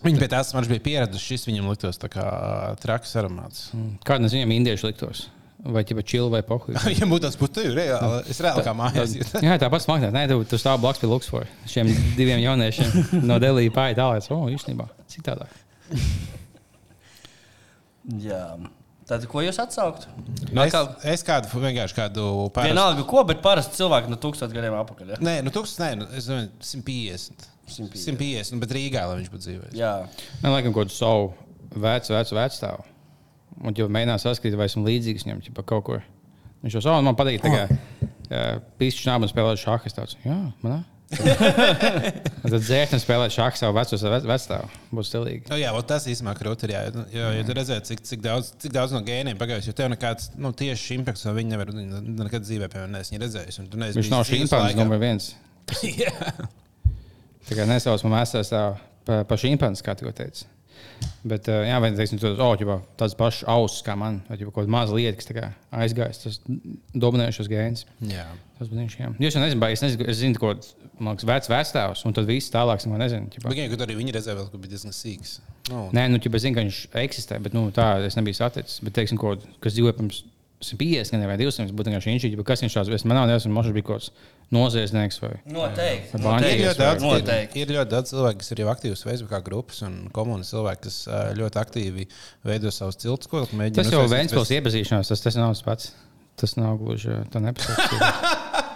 [0.04, 1.26] Viņi pie tās maržas bija pieraduši.
[1.32, 3.70] Šis viņam liktos tā kā traks aromāts.
[4.04, 5.26] Kāda no viņiem indieši liktos?
[5.58, 6.70] Vai ķipa čili vai pohu?
[6.92, 8.20] Viņam būtu tas būtu reāli.
[8.30, 9.16] Es reāli kā mājās.
[9.42, 10.14] Jā, tāpat smagnēt.
[10.14, 11.48] Nē, tu, stāv blakus pie Luksfora.
[11.66, 14.28] Šiem diviem jauniešiem no Delija pāri tālāk.
[14.34, 15.48] O, īstenībā, cik tādā.
[18.22, 18.42] Jā.
[19.08, 20.04] Tad, ko jūs atsaukt?
[20.52, 22.74] Nu, es, Atkal- es kādu vienkārši kādu parastu.
[22.74, 25.14] Vienalga, ko, bet parasti cilvēki no tūkstošiem gadiem atpakaļ.
[25.14, 25.20] Ja?
[25.24, 27.46] Nē, nu, tūkstoš, nē, nu, es domāju, 150.
[27.72, 28.04] 150.
[28.04, 29.78] 150, nu, bet Rīgā, lai viņš būtu dzīvojis.
[29.80, 29.94] Jā,
[30.44, 31.26] Man liekas, kaut kādu savu
[31.72, 32.84] vecu, vecu vecstāvu.
[33.64, 36.04] Un, ja mēģinās saskatīt, vai esmu līdzīgs viņam, ja kaut kur.
[36.62, 39.90] Viņš jau savu man patīk, tā kā uh, pīsķis nāmas spēlēt šāhu.
[39.94, 40.84] Tāds, jā, manā.
[41.08, 44.68] Un tad dzērtnes spēlēt šāhu savu veco ve- vecstāvu.
[44.92, 45.46] Būs stilīgi.
[45.48, 46.74] Nu, jā, vot tas īstenībā krūti ir.
[46.74, 49.70] Jā, jo, jo, jo tu redzēji, cik, cik, daudz, cik daudz no gēniem pagājis.
[49.70, 53.62] Jo tev nekāds nu, tieši impakts no viņa nevar nekad dzīvē, piemēram, neesmu redzējis.
[53.62, 54.82] un Viņš nav šīmpāns laikā.
[54.82, 55.30] numur viens.
[57.48, 58.62] Tā kā nesauc man mēsās tā
[59.08, 60.44] pa, pa šīmpāns, kā tu teici.
[61.28, 64.52] Bet, uh, jā, vai teiksim, tu, oh, ģipa, tāds pašs auss kā man, vai ģipa,
[64.52, 65.54] kaut kāda maza lieta, kas
[65.84, 66.38] aizgājis, tas
[66.94, 67.84] dominējošs gēns.
[68.10, 68.26] Jā.
[68.58, 68.96] Tas bija viņš.
[69.22, 70.54] Jūs jau nezināt, es, nezinu, es zinu, ko
[70.98, 73.30] man liekas, vecs vecāks, un tad viss tālāk, neko nezinu.
[73.44, 75.36] Bet gan, arī viņa redzēja, ka bija diezgan sīgs.
[75.68, 78.80] Nu, Nē, nu, ķipa, zinu, ka viņš eksistē, bet nu, tā es nebiju saticis.
[78.82, 80.24] Bet, teiksim, ko, kas dzīvoja pirms
[80.58, 83.52] 150 gan vai 200, būtu vienkārši inčīgi, bet kas viņš tāds, es man nav neesmu,
[83.86, 84.08] kāds
[84.54, 85.34] noziedznieks vai.
[85.54, 86.18] Noteikti.
[86.24, 87.62] Vai Ir ļoti, daudz, ir, Noteikti.
[87.62, 90.96] ir ļoti daudz cilvēku, kas ir jau aktīvs Facebook grupas un komunas cilvēki, kas
[91.38, 92.08] ļoti aktīvi
[92.48, 93.78] veido savus ciltus, ko mēģina.
[93.82, 95.92] Tas jau Vēnspils bez- iepazīšanās, tas, tas nav tas pats.
[96.38, 98.12] Tas nav gluži tā nepasaka.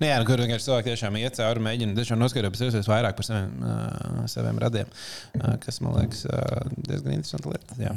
[0.00, 2.22] Nē, nu, kur vienkārši cilvēki tiešām iet cauri, mēģina tiešām
[2.64, 4.88] iespējas vairāk par saviem, uh, saviem radiem,
[5.36, 7.76] uh, kas man liekas uh, diezgan interesanti lieta.
[7.84, 7.92] Jā.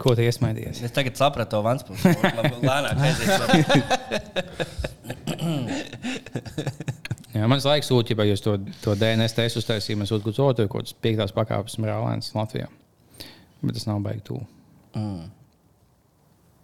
[0.00, 0.82] Ko tu iesmaidījies?
[0.84, 1.62] Es tagad sapratu to
[2.52, 3.32] būtu lēnāk aiziet.
[7.36, 10.52] Jā, mans laiks sūta, ja jūs to, to DNS testu uztaisījāt, mēs sūtām kaut ko
[10.56, 12.68] tādu, piektās pakāpes brālēns Latvijā.
[13.62, 14.44] Bet tas nav baigi tuvu.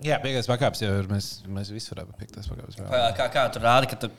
[0.02, 1.06] Jā, piektais pakāpes jau ir.
[1.10, 2.78] Mēs, mēs visi varam būt piektais pakāpes.
[2.80, 4.10] Kā, kā, kā tu rādi, ka tu,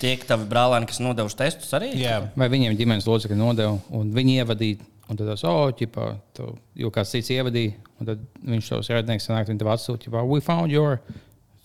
[0.00, 1.90] tie tavi brālēni, kas nodevuši testus, arī?
[2.00, 6.50] Jā, Vai viņiem ģimenes locekļi nodeva, un viņi ievadīja, un tad tas, oh, ķipā, tu,
[6.78, 10.42] jo kāds cits ievadīja, un tad viņš tos radinieks sanāk, viņi tev atsūta, ķipā, we
[10.44, 11.00] found your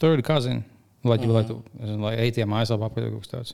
[0.01, 0.63] third cousin.
[1.05, 1.33] Lai, mm -hmm.
[1.33, 3.53] lai, tu, es nezinu, lai ejam mājaslapā, apgādāt kaut kas tāds.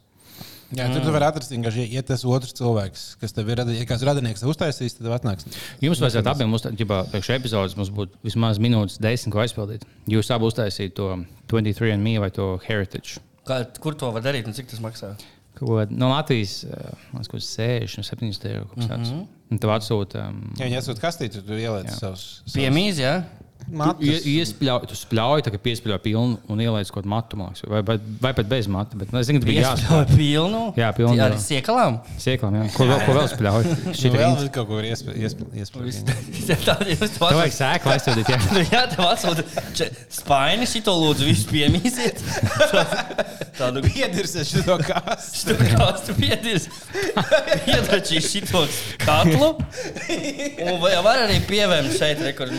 [0.71, 3.85] jā tur tu vari atrast vienkārši, ja tas otrs cilvēks, kas tev ir radījis, ja
[3.89, 5.45] kāds radinieks uztaisīs, tad atnāks.
[5.81, 9.83] Jums vajadzētu abiem uztaisīt, priekš epizodes mums būtu vismaz minūtes desmit, ko aizpildīt.
[10.07, 11.09] Jūs abi uztaisītu to
[11.51, 13.19] 23 and me vai to heritage.
[13.43, 15.17] Kā, kur to var darīt un cik tas maksā?
[15.59, 18.65] Kaut ko no Latvijas, uh, man liekas, 60, 70 eiro.
[18.75, 19.11] kas tāds.
[19.51, 20.29] Un tev atsūta.
[20.31, 23.15] Um, Ja viņi esot kastīti, tad tu ieliec savus Piemīzi, jā?
[23.25, 23.40] matus.
[23.71, 27.95] Iespļauj, tu spļauj, tā kā piespļauj pilnu un ieliec kaut kādu matu, liekas, vai, vai,
[28.23, 28.97] vai pat bez mata.
[28.99, 30.05] Bet, nu, es zinu, ka bija jāspļauj.
[30.17, 30.61] Pilnu.
[30.79, 31.39] Jā, pilnu, Ar jā.
[31.45, 31.99] siekalām.
[32.21, 32.65] Sieklām, jā.
[32.75, 33.69] Ko vēl, ko vēl spļauj?
[33.85, 36.01] Nu, Šī ir vēl kaut ko iespējams.
[36.65, 38.39] Tādi jūs Tev vajag sēklu aizsūtīt, jā.
[38.55, 39.45] Nu, jā, tev atsūta
[39.77, 42.19] če- spaini, šito lūdzu, visu piemīsiet.
[43.61, 45.55] Tādu Piedirsies šo kāstu.
[45.75, 46.67] kāstu piedīs.
[47.69, 48.63] Iedračīs šito
[49.03, 49.51] katlu.
[50.65, 52.51] Un vai var arī pievēmt šeit, re, kur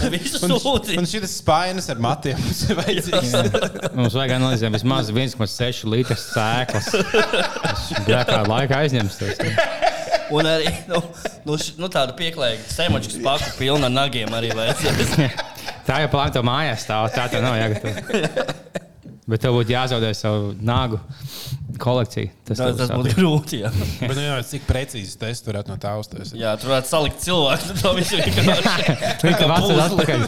[0.00, 0.96] Un visu Un, sūti.
[1.00, 3.92] un šis spainis ar matiem mums ir vajadzīgs.
[3.98, 6.90] Mums vajag analizēt vismaz 1,6 litras sēklas.
[6.90, 9.18] Tas grēkā laika aizņems.
[9.20, 9.68] Tas, jā.
[10.30, 11.00] Un arī nu,
[11.48, 15.16] nu, nu, tādu pieklājīgu sēmaču spaku pilnu ar nagiem arī vajadzēs.
[15.88, 17.94] Tā jau plānota mājās stāv, tā tev nav jāgatavo.
[19.30, 20.98] Bet tev būtu jāzaudē savu nagu
[21.80, 22.30] kolekciju.
[22.48, 23.60] Tas, Tas, tas būtu grūti.
[23.62, 23.70] Jā,
[24.02, 26.34] Bet nu, jau cik precīzi tests varētu no tā uztaisīt.
[26.40, 27.76] jā tur varētu salikt cilvēku.
[27.80, 28.96] To visu vienkārši.
[29.86, 30.26] Atpakaļ.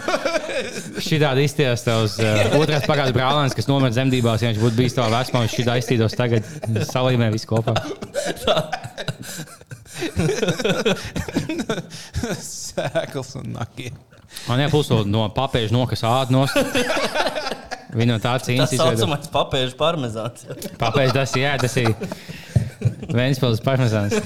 [1.07, 4.44] Šī tāda izties tavs uh, otrais pagājušais brālēns, kas nomira zemdībās.
[4.44, 6.46] Ja viņš būtu bijis tavā vecumā, viņš šī tā iztīdos tagad
[6.92, 7.74] salīmē visu kopā.
[12.42, 13.98] Sēkls un nakiem.
[14.48, 16.55] Man jāpulso no papēža nokas ādnos.
[17.93, 18.72] Viņa no tā Tas cīnās.
[18.78, 20.45] saucamais papēžu parmezāns.
[20.49, 20.57] jā.
[20.80, 21.93] Papēža tas, jā, tas ir
[23.12, 24.16] Vēnspils parmezāns.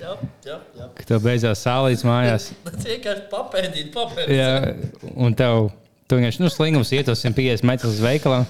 [0.00, 0.88] Jā, jā, jā.
[0.98, 2.50] Kad tev beidzās sālīts mājās.
[2.66, 4.34] Tas vienkārši papēdīt, papēdīt.
[4.36, 4.50] Jā,
[5.14, 5.68] un tev,
[6.08, 8.44] tu vienkārši nu, slingums iet uz 150 metrus uz veikalu.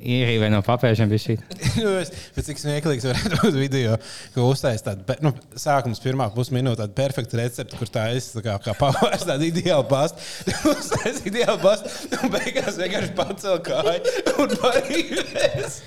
[0.00, 1.34] Ierīvē no papēžiem bija šī.
[1.80, 3.96] Nu, es- Bet cik smieklīgs varētu būt video,
[4.34, 8.56] ko uztaisīt tādu nu, sākums, pirmā pusminūte, tādu perfektu recepti, kur tā ir tā kā,
[8.64, 10.20] kā pavārs, tāda ideāla pasta.
[10.72, 11.92] Uztaisīt ideālu pastu,
[12.22, 14.14] un beigās vienkārši pacēl kāju
[14.46, 15.80] un parīvēs.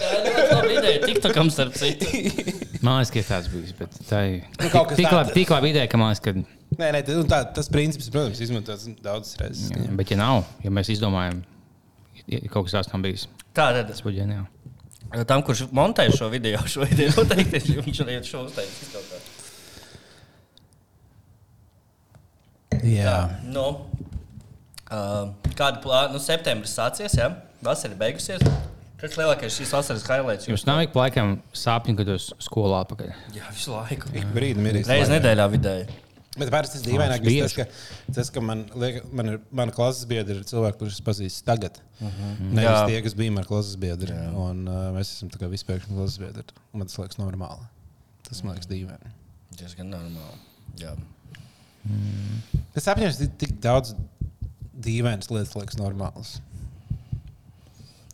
[0.00, 1.00] Tā ir laba ideja.
[1.04, 2.08] TikTokam starp citu.
[2.86, 3.74] Man liekas, ka ir tāds bijis.
[3.76, 5.32] Bet tā ir Nu, kaut kas tāds.
[5.36, 6.32] tik labi ideja, ka man liekas, ka.
[6.80, 9.66] Nē, nē, tā, tā, tas princips, protams, izmantots daudzas reizes.
[9.74, 11.59] Jā, bet, ja nav, ja mēs izdomājam, ja
[12.52, 13.26] kaut kas tāds nav bijis,
[13.56, 13.88] Tā tad.
[13.90, 14.48] tas būtu ģeniāli.
[15.26, 18.92] Tam, kurš montē šo video, šo ideju, noteikti viņš arī šo uztaisīs.
[18.94, 19.18] kaut kā.
[22.86, 23.16] Jā.
[23.50, 23.64] Nu,
[24.88, 26.12] uh, kāda plāna?
[26.14, 27.26] Nu, septembris sācies, jā,
[27.66, 28.44] vasara ir beigusies.
[29.00, 30.46] Kas lielākais šīs vasaras highlights?
[30.48, 33.14] Jums nav ik laikam sāpju, kad jūs skolā atpakaļ.
[33.32, 34.10] Jā, visu laiku.
[34.12, 35.86] Ik brīdi ir Reiz nedēļā vidēji.
[36.38, 37.64] Bet parasti tas dīvainākais tas, ka,
[38.14, 41.80] tas, ka man, liek, man ir mana klases biedra, ir cilvēki, kurus es pazīstu tagad.
[41.98, 42.36] Uh -huh.
[42.52, 42.84] Nevis Jā.
[42.86, 44.14] tie, kas bija ar klases biedru.
[44.38, 46.44] Un, uh, mēs esam tā kā vispārīgi klases biedri.
[46.72, 47.66] Un Man tas liekas normāli.
[48.28, 49.10] Tas man liekas dīvaini.
[49.58, 50.38] Diezgan normāli.
[50.78, 50.94] Jā.
[52.76, 53.94] Es apņēmu, ka tik daudz
[54.80, 56.38] dīvainas lietas liekas normālas.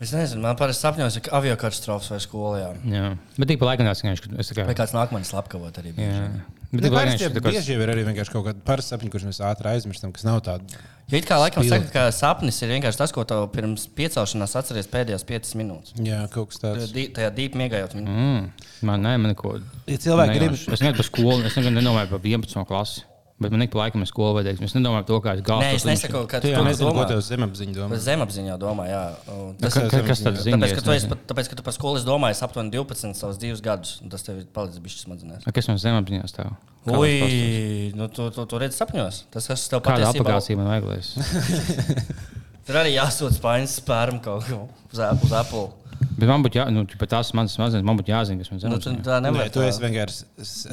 [0.01, 2.75] Es nezinu, man parasti sapņos, ka avio katastrofas vai skolā.
[2.85, 4.67] Jā, bet tik pa laikam vienkārši, ka es tā kā.
[4.69, 5.95] Vai kāds nākamais slepkavot arī.
[5.97, 6.56] bieži Jā, vien.
[6.73, 7.51] Bet pa laikam parasti jau tā kā.
[7.55, 10.81] bieži ir arī vienkārši kaut kāda parasta sapņa, kurus mēs ātri aizmirstam, kas nav tāda.
[11.07, 14.89] Jo it kā laikam saka, ka sapnis ir vienkārši tas, ko tev pirms piecelšanās atceries
[14.91, 15.95] pēdējās piecas minūtes.
[16.03, 16.91] Jā, kaut kas tāds.
[16.93, 17.95] Dī- Tajā dīpā miegājot.
[18.01, 18.49] Mm.
[18.83, 19.61] Man nē, man neko.
[19.87, 20.57] Ja cilvēki grib.
[20.75, 22.65] Es negribu par skolu, es negribu nedomāju par 11.
[22.67, 23.05] klasi.
[23.39, 24.63] Bet man ik pa laikam ir skolu vajadzīgs.
[24.65, 25.61] Es nedomāju par to, kā es gāju.
[25.61, 27.05] Nē, es nesaku, ka Tu tu jau nezini, ko domā.
[27.11, 27.93] tev zemapziņā domā.
[27.99, 29.03] Es zemapziņā domāju, jā.
[29.35, 30.57] Un Tas, Ka- ka- Kas tad zina?
[30.57, 33.37] tāpēc, ka es tu pat- tāpēc, ka tu par skolu esi domājis aptuveni 12 savus
[33.37, 34.01] divus gadus.
[34.01, 35.45] un Tas tev ir palicis bijis smadzenēs.
[35.47, 36.57] A, Kas man zemapziņā stāv?
[36.87, 39.25] Kā Ui, nu, tu, tu, tu redzi sapņos.
[39.31, 40.97] Tas, kas tev Kāda patiesībā aplikācija man vajag?
[40.97, 41.15] es-
[42.67, 45.69] Tur arī jāsūta spaiņas spērnu kaut ko uz, uz Apple.
[46.17, 48.89] Bet man būtu jā, nu, tās manas smadzenes, man būtu jāzina, kas man Nu, tu
[48.89, 49.03] zemapziņā.
[49.05, 49.51] tā Nē, nevar.
[49.53, 49.85] tu esi tā.
[49.89, 50.25] vienkārši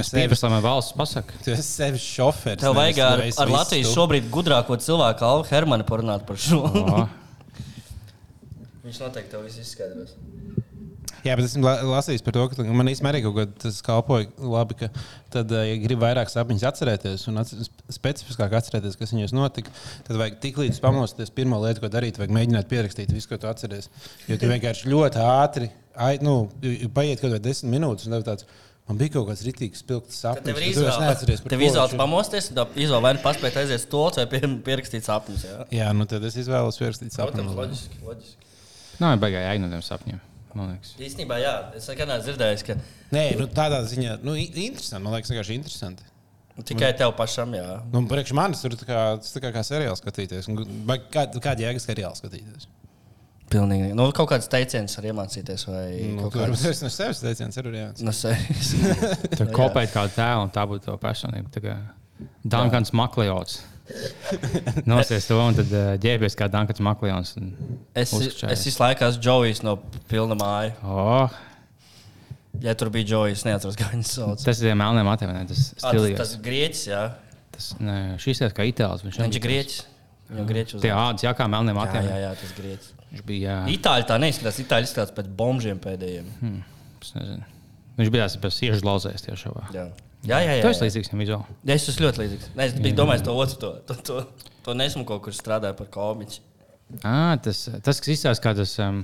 [0.04, 1.34] Es pieprasu, lai man valsts pasaka.
[1.44, 2.62] tu esi sevis šoferis.
[2.64, 3.96] Tev vajag ar, tu ar Latvijas tu.
[3.98, 6.62] šobrīd gudrāko cilvēku, Alvu Hermanu, parunāt par šo.
[8.84, 10.16] Viņš noteikti tev viss izskaidros.
[11.24, 14.28] Jā, bet esmu la- lasījis par to, ka man īstenībā arī kaut kā tas kalpoja
[14.38, 14.90] labi, ka
[15.32, 17.62] tad, eh, ja gribi vairāk sapņus atcerēties un atcer,
[17.96, 19.72] specifiskāk atcerēties, kas viņos notika,
[20.04, 21.32] tad vajag tik līdz pamosties.
[21.32, 23.88] Pirmā lieta, ko darīt, vajag mēģināt pierakstīt visu, ko tu atceries.
[24.28, 26.50] Jo tu vienkārši ļoti ātri, ai, nu,
[26.94, 28.44] paiet kaut kādā desmit minūtes, un tev tāds.
[28.84, 30.44] Man bija kaut kāds rītīgs, spilgts sapnis.
[30.44, 31.72] Tev ir neatceries, par Tev ir.
[32.02, 35.46] pamosties, tad izvēlas vai nu paspēt aiziet uz to, vai pie, pierakstīt sapņus.
[35.48, 37.56] Jā, Jā, nu tad es izvēlos pierakstīt Protams, sapņus.
[37.56, 38.04] loģiski.
[38.04, 39.00] loģiski.
[39.00, 40.20] Nav baigā no tiem sapņiem.
[40.58, 40.76] Man.
[41.02, 42.76] Īstenībā, jā, es nekad neesmu dzirdējis, ka
[43.14, 45.04] Nē, nu, tādā ziņā, nu, interesanti.
[45.06, 46.06] Man liekas, vienkārši interesanti.
[46.70, 47.80] tikai tev pašam, jā.
[47.94, 50.50] Nu, priekš manis tur tā kā, tas kā, kā seriāls skatīties.
[50.90, 52.70] Vai kā, kāda jēga seriāla skatīties?
[53.54, 53.92] Pilnīgi.
[53.98, 56.64] Nu, kaut kāds teiciens var iemācīties, vai Nu, kāds.
[56.64, 57.90] tas no sevis teiciens ir jā.
[58.02, 58.72] No sevis.
[59.36, 61.52] Tur kopēt kādu tēlu, un tā būtu tā personība.
[61.54, 61.76] Tā kā
[62.46, 63.60] Dankans Maklejots.
[64.90, 67.34] Nosies to, un tad uh, ģērbies kā Dankans Maklejons.
[67.42, 67.50] un
[68.00, 68.54] Es, uzkačājies.
[68.56, 69.78] es visu laiku esmu Džojs no
[70.12, 70.76] pilna māja.
[70.84, 71.42] Oh,
[72.62, 74.44] Ja tur bija Džojs, neatceros, kā viņas sauc.
[74.46, 77.00] tas ir melniem atēmēm, tas Ah, tas, tas grieķis, jā.
[77.54, 79.02] Tas, ne, šis ir kā itāls.
[79.06, 79.80] Viņš, Viņš ir grieķis.
[80.30, 82.22] Viņam grieķis Tie ādas jākā melniem Jā, jā, atēmēm.
[82.22, 82.92] jā, tas grieķis.
[83.14, 84.62] Viņš bija, jā, Itāļi tā neizskatās.
[84.64, 86.30] Itāļi izskatās pēc bombžiem pēdējiem.
[87.18, 87.44] nezinu.
[88.00, 89.54] Viņš bija tāds pēc siežu lauzēs tiešā.
[90.24, 90.64] Jā, jā, jā.
[90.64, 90.88] Tas jā.
[90.88, 91.58] līdzīgs viņam vizuāli.
[91.76, 92.50] Es esmu ļoti līdzīgs.
[92.56, 95.90] Ne, es biju domājis to otru, to, to, to, to nesmu kaut kur strādājis par
[95.92, 96.40] komiķu.
[97.04, 99.04] Ah, tas, tas, kas izstāsta kā tas um,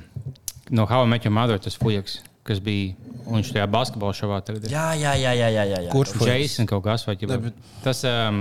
[0.71, 2.93] no How I Met Your Mother, tas fujaks, kas bija,
[3.25, 4.73] un viņš tajā basketbolā šovā tagad ir.
[4.73, 5.91] Jā, jā, jā, jā, jā, jā.
[5.91, 6.43] Kurš fujaks?
[6.45, 7.35] Jason kaut kas vai ķipa.
[7.35, 8.39] Ne, bet- Tas, um,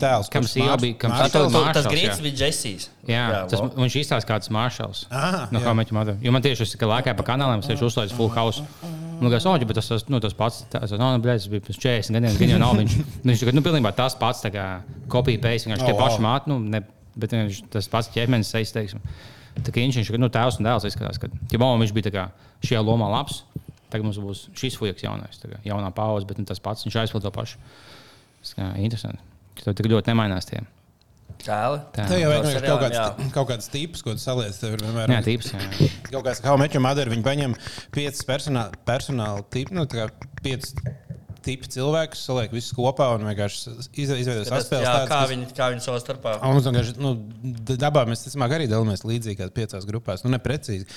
[0.00, 2.16] Tēls, kam Mārs- bija, kam to, bija tas jā.
[2.22, 2.88] bija Jessijs.
[3.08, 5.06] Jā, jā tas, viņš izstāsta kāds maršals.
[5.10, 5.66] Ah, no jā.
[5.66, 8.32] kā mēs tam Jo man tieši tas, ka lēkāja pa kanāliem, es tieši uzslēdzu full
[8.32, 8.62] house.
[9.16, 11.78] Man liekas, oh, bet tas, tas, nu, tas pats, tas, no, nu, tas bija pirms
[11.80, 12.74] 40 gadiem, gan jau nav.
[12.80, 14.66] Viņš, viņš tagad, nu, pilnībā tas pats, tā kā
[15.12, 16.82] kopija pēc, vienkārši Oh, tie paši māti, nu, ne,
[17.16, 19.00] bet viņš, tas pats ķermenis, es teiksim.
[19.56, 22.26] Tā kā viņš, viņš, nu, tēvs un dēls izskatās, ka, ja mamma viņš bija kā
[22.60, 23.40] šajā lomā labs,
[23.88, 27.24] tagad mums būs šis fujaks jaunais, kā jaunā pauze, bet nu, tas pats, viņš aizpild
[27.24, 27.56] to pašu.
[28.42, 29.24] Tas kā interesanti.
[29.62, 30.60] Tev tik ļoti nemainās tie.
[31.42, 31.80] Tēli.
[31.94, 32.06] Tā.
[32.10, 34.56] Tev jau ir seriālam, kaut kāds, kaut kāds tips, ko saliec.
[34.60, 35.50] Tev ir vienmēr Jā, tīps.
[35.52, 35.88] Jā.
[36.10, 37.12] kaut kāds kā meķa madara.
[37.12, 37.56] Viņi paņem
[37.94, 40.74] piecus personāla, personāla tipu, nu, tā kā piecus
[41.46, 44.82] tipu cilvēkus, saliek visus kopā un vienkārši iz- izveido Tas, saspēles.
[44.82, 46.32] jā, kā viņi, kā viņi savā starpā.
[46.42, 47.12] Un Mums vienkārši, nu,
[47.78, 50.24] dabā mēs ticamāk arī dalāmies līdzīgi kā piecās grupās.
[50.26, 50.88] Nu, neprecīzi.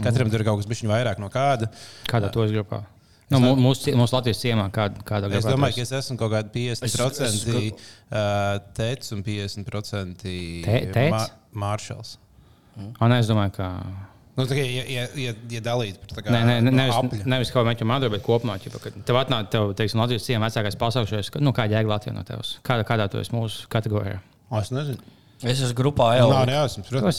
[0.00, 1.68] Katram tur ir kaut kas bišķiņ vairāk no kāda.
[2.08, 2.86] Kādā to grupā?
[3.28, 6.32] Nu, mū- mūsu, mūsu Latvijas ciemā, kāda, kāda Es grupā domāju, ka es esmu kaut
[6.32, 12.16] kādi 50% uh, teicis un 50% Te- esi?
[13.00, 13.68] Ah, nē, es domāju, ka.
[14.38, 17.24] Nu, tā kā, ja, ja, ja, ja dalīt par tā kā Nē, nē, no nevis,
[17.26, 18.54] nevis kā meķa madara, bet kopumā.
[18.62, 22.54] Kad tev atnāk, tev, teiksim, Latvijas ciemā vecākais pasaukšais, nu, kā jēga Latvijā no tevis?
[22.64, 24.20] Kādā, kādā tu esi mūsu kategorijā?
[24.62, 25.02] Es nezinu.
[25.42, 26.30] Es esmu grupā jau.
[26.46, 27.18] nē, jāsams, Tu protams.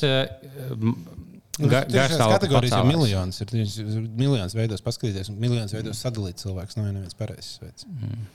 [1.59, 2.93] Nu, ga- tieši tās garstāvokļa kategorijas ir pacēlājs.
[2.95, 3.41] miljonus.
[3.41, 6.77] Ir miljonus veidos paskatīties, un miljonus veidos sadalīt cilvēkus.
[6.79, 7.85] Nav neviens pareizs veids.
[7.87, 8.27] Mhm.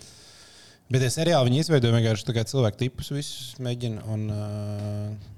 [0.93, 4.05] Bet tie seriāli viņi izveido vienkārši cilvēku tipus, visus mēģina.
[4.12, 5.33] Un, uh,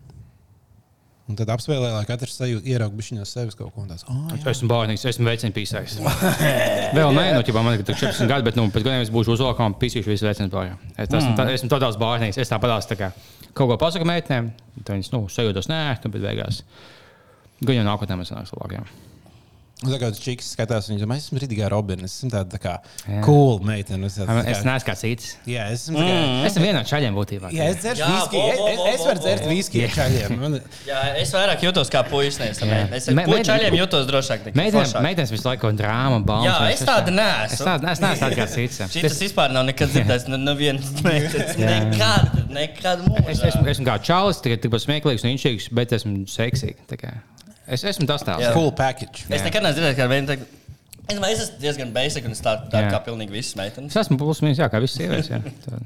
[1.27, 4.05] Un tad apspēlē, lai katrs sajūta, ieraugtu viņa sevis kaut ko tādu.
[4.13, 5.97] Oh, Es esmu baudījis, esmu veicināts pīsājis.
[6.97, 9.67] Vēl nē, nu, ķipā, man ir 14 gadi, bet nu, pēc gadiem es būšu uzvalkā
[9.67, 10.77] un pīsīšu visu veicinātu bājā.
[10.95, 12.39] Es esmu, tā, esmu totāls baudījis.
[12.45, 13.11] Es tāpat tā kā
[13.57, 14.53] kaut ko pasaku meitenēm,
[14.85, 16.61] tad viņas nu, sajūtas nē, bet beigās.
[17.65, 18.87] Gan jau nākotnē mēs sanāksim
[19.77, 22.07] tā kā tas čiks skatās, viņš domā, es esmu rītīgā Robina.
[22.09, 22.71] Es esmu tāda tā kā
[23.27, 24.07] cool meitene.
[24.09, 25.27] Es, tā Es kā, neesmu kāds cits.
[25.45, 26.23] jā, es esmu tā kā.
[26.49, 27.51] Esmu viena no čaļiem būtībā.
[27.53, 28.41] Jā, es dzeršu viskiju.
[28.41, 29.51] vo, Es, vo, es, es varu dzert vo.
[29.53, 30.39] viskiju ar čaļiem.
[30.41, 30.57] Man-
[30.89, 32.41] Jā, es vairāk jūtos kā puisis.
[32.41, 34.49] Es puiku meitene- čaļiem jūtos drošāk.
[34.57, 36.49] Meitenes, meitenes visu laiku ir drāma, balva.
[36.49, 37.69] Jā, es tāda Es neesmu.
[37.69, 38.81] tāda es neesmu tāds kāds cits.
[38.97, 40.29] Šis vispār nav nekad dzirdējis.
[40.33, 41.53] No nevienas meitenes.
[41.61, 43.53] Nekad, nekad Es mūžā.
[43.53, 46.81] esmu, esmu kā čalis, tikai tikpat smieklīgs un inčīgs, bet esmu seksīgs.
[47.67, 47.73] Tā.
[47.75, 48.23] Es esmu tas.
[48.27, 48.53] Jā.
[48.55, 49.27] Full package.
[49.29, 50.55] Es nekad neesmu dzirdējis, kā viena teikt.
[51.07, 52.91] Es domāju, es esmu diezgan basic un es tādu tā, Jā.
[52.97, 53.93] kā pilnīgi visas meitenes.
[53.95, 55.61] Es esmu plus mīnus, jā, kā visas sievietes.
[55.67, 55.83] Tā-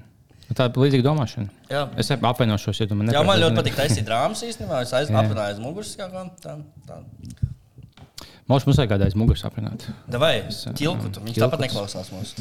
[0.61, 1.47] Tāda līdzīga domāšana.
[1.70, 1.83] Jā.
[2.01, 3.76] Es apvienošos, ja tu man Jā, man ļoti nepatīk.
[3.76, 4.81] patīk taisīt drāmas īstenībā.
[4.83, 6.57] Es aizgāju aiz muguras kā kā tā.
[6.89, 6.97] tā.
[8.51, 9.85] Mums mums vajag kādreiz muguras apvienot.
[10.11, 11.22] Davai, Es, ķilkutu.
[11.22, 11.45] Viņš ķilkuts.
[11.45, 12.33] tāpat neklausās mūs.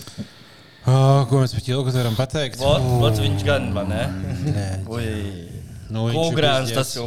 [0.89, 2.57] Oh, ko mēs par ķilku varam pateikt?
[2.63, 4.01] Vot, vot viņš gan, vai ne?
[4.55, 5.58] Nē, Ui.
[5.93, 7.03] Nu, Kungrāns tas ir.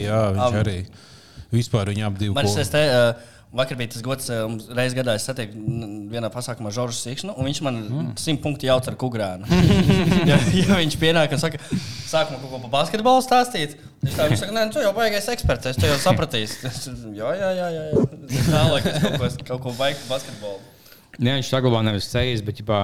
[0.00, 0.56] Jā, viņš Am.
[0.62, 0.78] arī.
[1.50, 3.28] Vispār viņa ap divu Man šis te, uh,
[3.58, 5.58] vakar bija tas gods, mums reizes gadā es satieku
[6.12, 8.10] vienā pasākumā Žoržu Sikšanu, un viņš man Mm.
[8.18, 9.46] simt punktu jauc ar kugrānu.
[10.30, 11.58] ja, ja viņš pienāk un saka,
[12.06, 13.74] sākumā kaut ko par basketbolu stāstīt,
[14.04, 16.70] viņš tā viņš saka, nē, nu, tu jau baigais eksperts, es to jau sapratīšu.
[17.20, 17.84] Jā, jā, jā, jā.
[17.90, 18.44] jā.
[18.50, 20.60] Tālāk es kaut ko, kaut ko baigtu basketbolu.
[21.20, 22.80] Jā, viņš saglabā nevis sejas, bet ģipā,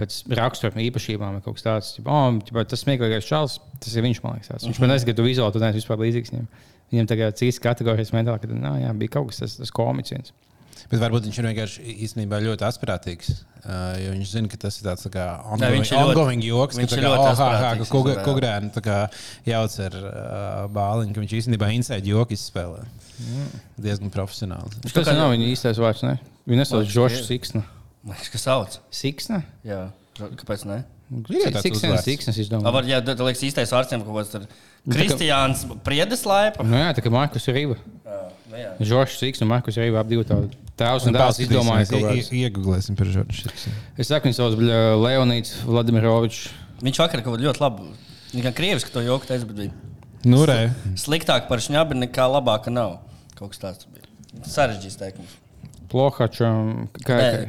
[0.00, 1.90] pēc rakstura īpašībām vai kaut kas tāds.
[1.98, 4.52] Ģipā, oh, ģipā, tas smieklīgais čels, tas ir viņš, man liekas.
[4.54, 4.68] Tāds.
[4.70, 6.46] Viņš man nezina, ka tu vizuāli tu neesi vispār līdzīgs viņam.
[6.90, 10.32] Viņam tagad cits kategorijas mentāli, ka nā, jā, bija kaut kas tas, tas komiks.
[10.90, 13.30] Bet varbūt viņš ir vienkārši īstenībā ļoti asprātīgs.
[13.60, 16.14] Uh, jo viņš zina, ka tas ir tāds tā kā Nē, ongoing, viņš ir ļoti-
[16.14, 18.96] ongoing joks, ka kā, oh, ha, ha, tā kā
[19.50, 20.14] jauc ar uh,
[20.72, 22.86] bāliņu, ka viņš īstenībā inside joku izspēlē.
[23.76, 24.80] Diezgan profesionāli.
[24.86, 26.06] Viņš tas nav viņa īstais vārds.
[26.08, 26.16] Ne?
[26.48, 27.26] Viņa nesauc Džošu.
[27.28, 27.66] Siksna.
[28.00, 28.78] Man liekas, ka sauc.
[28.96, 29.42] Siksna?
[29.66, 30.80] Jā, kāpēc ne?
[31.10, 32.04] Siksna, uzvārds.
[32.06, 32.72] Siksnas, es Tā domāju.
[32.76, 34.44] var, jā, tā liekas īstais vārds, kaut kāds tur
[34.88, 36.62] Kristiāns Priedes laipa.
[36.66, 37.76] Nu jā, tā kā Markus Rīva.
[38.06, 38.20] Jā,
[38.52, 38.70] nu jā.
[38.92, 42.24] Žoržs Siksna un Markus Rīva ap divu tādu tēvs un dēls izdomāja kaut kādu.
[42.40, 43.50] Iegūlēsim par Žoržu.
[43.98, 44.56] Es saku, viņš sauc
[45.02, 46.44] Leonīts Vladimirovičs.
[46.86, 47.90] Viņš vakar kaut ko ļoti labu.
[48.32, 49.72] Viņš gan krieviski to joku teica, bet bija
[50.30, 50.70] Nu, re.
[51.00, 52.98] sliktāk par šņabi nekā labāka nav.
[53.34, 54.04] Kaut kas tāds bija.
[54.46, 55.34] Sarežģīts teikums.
[55.90, 56.88] Plohačam.
[57.02, 57.48] Kā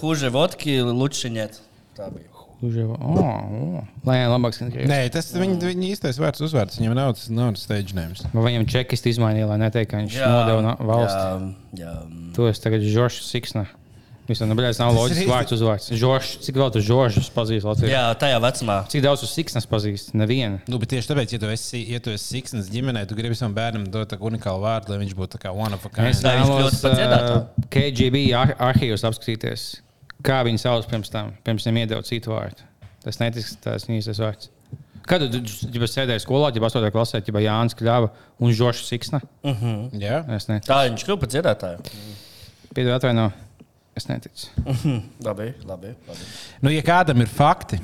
[0.00, 1.60] Huže vodki, lučiņiet.
[1.98, 2.29] Tā bija.
[2.60, 2.98] Uževa.
[3.00, 3.82] O, o.
[4.04, 4.92] Lai jā, labāk skan krieviski.
[4.92, 6.76] Nē, tas viņa, viņa īstais vārds uzvārds.
[6.80, 8.20] Viņam nav tas nav stage names.
[8.34, 11.20] Vai viņam čekisti izmainīja, lai neteiktu, ka viņš nodeva na- valsts?
[11.72, 11.94] Jā, jā.
[12.36, 13.64] Tu esi tagad Žoržs Siksna.
[14.30, 15.86] Visam, nu, nav loģisks ir vārds uzvārds.
[15.98, 17.90] Žoržs, cik vēl tu Žoržus pazīsti Latvijā?
[17.96, 18.76] jā, tajā vecumā.
[18.92, 20.12] Cik daudz uz Siksnas pazīst?
[20.14, 20.60] Nevienu.
[20.70, 23.56] Nu, bet tieši tāpēc, ja tu esi, ja tu esi siksnas ģimenē, tu gribi savam
[23.58, 26.12] bērnam dot tādu unikālu vārdu, lai viņš būtu kā one of a kind.
[26.12, 29.80] Es viņš vēlos uh, KGB ar arhīvus apskatīties,
[30.26, 32.66] kā viņi sauc pirms tam, pirms viņiem iedeva citu vārdu.
[33.04, 34.50] Tas netiks tas īstais vārds.
[35.08, 35.40] Kad tu
[35.74, 36.90] ja sēdēji skolā, ja 8.
[36.94, 39.22] klasē, ja Jānis Kļāva un Žoržs Siksna?
[39.96, 40.60] Jā, Es ne.
[40.66, 41.94] Tā viņš kļuva par dziedātāju.
[42.76, 43.30] Piedod atvaino.
[43.98, 44.52] Es neticu.
[45.26, 45.90] Labi, labi.
[46.06, 46.28] labi.
[46.62, 47.80] nu, ja kādam ir fakti,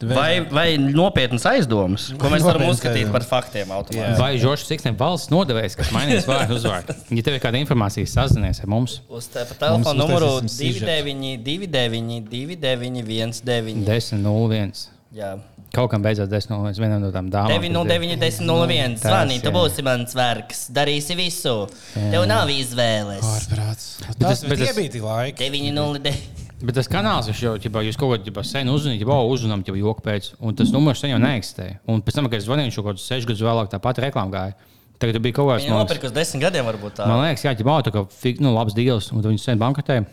[0.00, 3.70] Vai, vai nopietnas aizdomas, ko mēs varam uzskatīt par faktiem?
[3.72, 4.18] automātiski?
[4.20, 6.96] Vai Žoržs Siksna ir valsts nodevējs, kas mainīs vārdu uzvārdu?
[7.16, 8.98] Ja tev ir kāda informācija, sazinies ar mums.
[9.08, 10.90] Uz telefona numuru uztaisīsim sižetu.
[11.08, 13.88] 29, 29, 29, 19.
[13.88, 14.84] 10, 01.
[15.16, 15.32] Jā,
[15.70, 16.78] Kaut kam beidzot 10, 01.
[16.82, 17.54] Viena no tām dāmām.
[17.54, 18.96] 9, kas 9, 10, 01.
[18.98, 19.54] Tas, Zvani, tu jā.
[19.54, 20.64] būsi mans vergs.
[20.74, 21.54] Darīsi visu.
[21.94, 23.22] Tev nav izvēles.
[23.22, 23.84] ārprāts.
[24.18, 24.42] tas-
[24.76, 25.38] bija tie laiki.
[25.46, 26.39] 9, 0, 9.
[26.60, 30.34] Bet tas kanāls jau ģibā, jūs kaut kādā sen uzzināt, jau uzzinām, jau joku pēc,
[30.44, 31.70] un tas numurs sen jau neeksistē.
[31.88, 34.74] Un pēc tam, kad es zvanīju, viņš kaut kādus sešus gadus vēlāk tāpat reklāmā gāja.
[35.00, 37.06] Tagad bija kaut kāds Viņa nopirka uz 10 gadiem, varbūt tā.
[37.08, 40.04] Man liekas, jā, ģibā, tā kā fik, nu, labs deals, un viņš sen bankrotēja.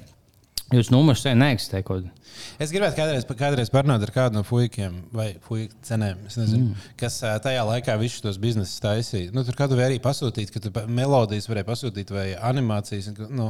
[0.67, 1.79] Jūs numurs neeksistē.
[1.87, 2.09] Kaut.
[2.59, 6.89] Es gribētu kādreiz, kādreiz parunāt ar kādu no puikiem vai puiku cenēm, es nezinu, mm.
[6.99, 7.15] kas
[7.45, 9.31] tajā laikā visus tos biznesus taisīja.
[9.33, 13.07] Nu, tur kādu arī pasūtīt, ka melodijas varēja pasūtīt vai animācijas.
[13.15, 13.47] ka, Nu,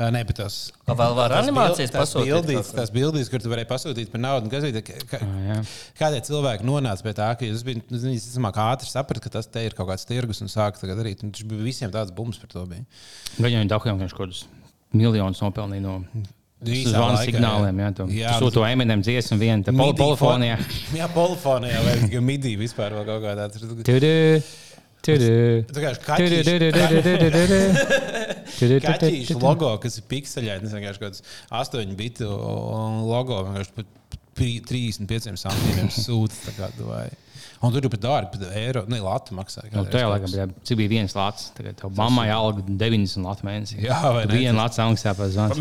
[0.00, 0.58] ne, bet tās,
[0.88, 2.76] Ka vēl var animācijas bil- tās pasūtīt ko?
[2.80, 4.50] tās bildītes, kur tu varēji pasūtīt par naudu.
[4.50, 5.60] kas bija, ka- ka- jā.
[6.02, 9.70] Kādēļ cilvēki nonāca pie tā, ka es biju visticamāk ātri sapratu, ka tas te ir
[9.78, 11.22] kaut kāds tirgus un sāka tagad darīt.
[11.22, 12.66] Un Tas bija visiem tāds bums par to.
[12.66, 12.84] Bija.
[13.38, 14.44] Gan jau viņi daudziem viņš kaut kādus
[14.92, 16.02] miljonus nopelnīja no
[16.88, 17.80] zvanu signāliem.
[17.84, 20.56] Jā, tu, Jā, sūto Eminem dziesmu vienu, tad pol polifonijā.
[20.62, 23.50] fo- Jā, polifonijā vai midī vispār vēl kaut kādā.
[25.06, 25.26] Tudu.
[28.80, 32.26] Tā kaķis- logo, kas ir pikseļains, vienkārši kaut kāds 8 bitu
[33.06, 33.86] logo, vienkārši pat
[34.34, 36.56] pri- 35 centiem sūta.
[37.64, 39.64] Un tur ir pat dārgi, pat eiro, ne latu maksā.
[39.70, 40.34] Nu, kaut laikā kas.
[40.34, 41.48] bija cik bija viens lats.
[41.56, 43.78] Tagad tev mammai alga 90 latu mēnesī.
[43.86, 44.36] Jā, vai ne?
[44.36, 45.56] Viena lats maksā par zvanu.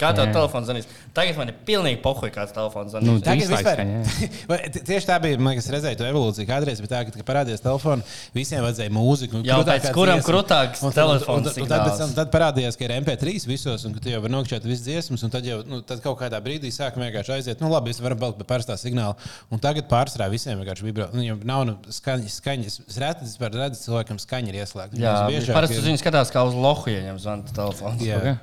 [0.00, 0.90] Kā tev telefons zvanīs?
[1.14, 3.08] Tagad man ir pilnīgi pohuļ, kāds telefons zvanīs.
[3.08, 3.80] Nu, Tagad vispār,
[4.50, 5.38] vai, tieši tā bija.
[5.42, 6.46] Man liekas, redzēju to evolūciju.
[6.46, 9.40] Kādreiz bija tā, ka, kad parādījās telefons, visiem vajadzēja mūziku.
[9.40, 12.78] un Jā, pēc kuram krūtāks Un- un- telefons un- un- un Tad, tam- tad parādījās,
[12.78, 15.24] ka ir MP3 visos, un ka tu jau vari nokļūt visas dziesmas.
[15.26, 17.60] un Tad jau nu, tad kaut kādā brīdī sāka vienkārši aiziet.
[17.60, 19.16] Nu, labi, es varu palikt pie parastā signāla.
[19.50, 21.08] Un tagad pārsvarā visiem vienkārši vibrē.
[21.12, 22.38] Nu, jau nav nu, skaņas.
[22.40, 22.80] skaņas.
[22.88, 24.94] Es reti vispār redzu, cilvēkam skaņa ir ieslēgta.
[25.00, 28.00] Jā, biežāk parasti ir- uz viņu skatās kā uz lohu, ja viņam zvana telefons.
[28.02, 28.20] Jā.
[28.20, 28.38] Okay.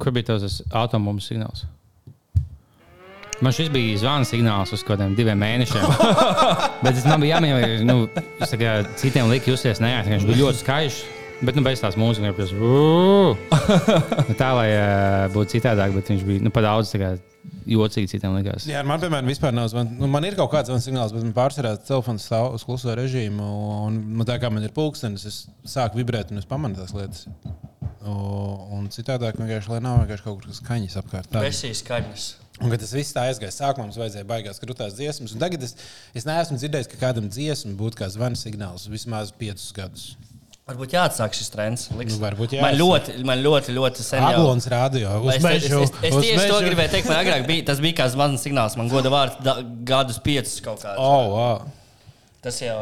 [0.00, 1.66] Kur bija tas atombumbu signāls?
[3.44, 5.84] Man šis bija zvana signāls uz kaut kādiem diviem mēnešiem.
[6.84, 7.84] Bet tas man bija jāmēģina.
[7.84, 8.08] Nu,
[8.40, 10.14] kā citiem liku justies neērti.
[10.14, 11.04] Viņš bija ļoti skaļš.
[11.44, 13.34] Bet nu, bez tās mūzikas bija.
[14.24, 16.94] Nu, tā, lai uh, būtu citādāk, bet viņš bija nu, pa daudz
[17.68, 18.64] jocīgi citiem likās.
[18.70, 19.92] Jā, man, piemēram, vispār nav zvans.
[20.00, 23.50] Nu, man ir kaut kāds zvans signāls, bet man pārsvarā telefons stāv uz kluso režīmu.
[23.84, 27.26] Un, man tā kā man ir pulkstenis, es sāku vibrēt un es pamanu tās lietas.
[28.10, 31.30] Un citādāk vienkārši, lai nav vienkārši kaut kas skaņas apkārt.
[31.32, 31.42] Tā.
[31.44, 32.26] Besīs skaņas.
[32.56, 35.34] Un, kad tas viss tā aizgāja, sākumā mums vajadzēja baigās krūtās dziesmas.
[35.36, 35.74] un Tagad es,
[36.16, 40.06] es neesmu dzirdējis, ka kādam dziesmam būtu kā zvana signāls vismaz piecus gadus.
[40.66, 41.82] Varbūt jāatsāk šis trends.
[41.94, 42.16] Liks.
[42.16, 42.80] Nu, varbūt man jāatsāk.
[42.80, 44.30] ļoti, man ļoti, ļoti sen jau.
[44.40, 45.12] Aglons radio.
[45.22, 46.64] Uz Es, es, es, es tieši to mežu.
[46.66, 47.10] gribēju teikt.
[47.12, 48.74] Man agrāk bija tas bija kā zvans signāls.
[48.80, 50.96] Man goda vārds da, gadus piecus kaut kādā.
[50.98, 51.68] Oh, wow.
[52.42, 52.80] Tas jau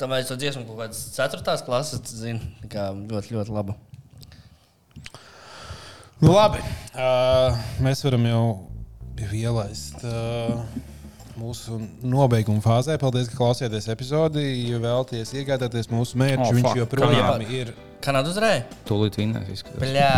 [0.00, 2.40] tam es to dziesmu kaut kādas ceturtās klases zinu.
[2.72, 3.76] Kā ļoti, ļoti labi.
[6.22, 6.58] Nu, labi.
[6.96, 8.44] Uh, mēs varam jau
[9.36, 10.62] ielaist uh,
[11.36, 12.96] mūsu nobeiguma fāzē.
[13.00, 14.44] Paldies, ka klausījāties epizodi.
[14.70, 16.80] Ja vēlaties iegādāties mūsu mērķi, Oh, viņš fuck.
[16.80, 17.74] joprojām Kā- ir.
[18.06, 18.64] Kanāda uzreiz?
[18.86, 19.80] Tūlīt vinnēs izskatās.
[19.82, 20.10] Bļā,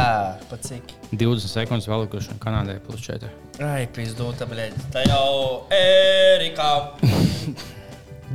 [0.51, 0.90] pa cik?
[1.14, 3.30] 20 sekundes valikuši Kanādai plus 4.
[3.64, 4.66] Ai, pīzdūta, bļā.
[4.92, 6.68] Tā jau Erika.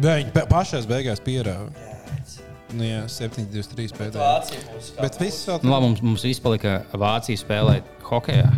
[0.04, 1.70] Viņi pa- pašās beigās pierāva.
[2.74, 4.30] Nu, jā, 7, 2, 3 pēdējā.
[4.98, 8.50] Bet viss vēl Nu, labi, mums, mums izpalika Vācija spēlēt hokeja.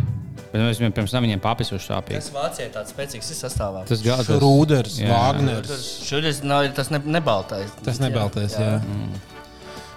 [0.46, 2.20] Bet mēs viņam pirms tam viņiem papisuši sāpīgi.
[2.22, 3.82] Tas Vācijai tāds spēcīgs ir sastāvā.
[3.88, 4.30] Tas gals.
[4.40, 5.10] Rūders, Jā.
[5.12, 5.72] Vāgners.
[6.06, 7.74] Šodien nav tas ne, nebaltais.
[7.84, 8.78] Tas nebaltais, jā.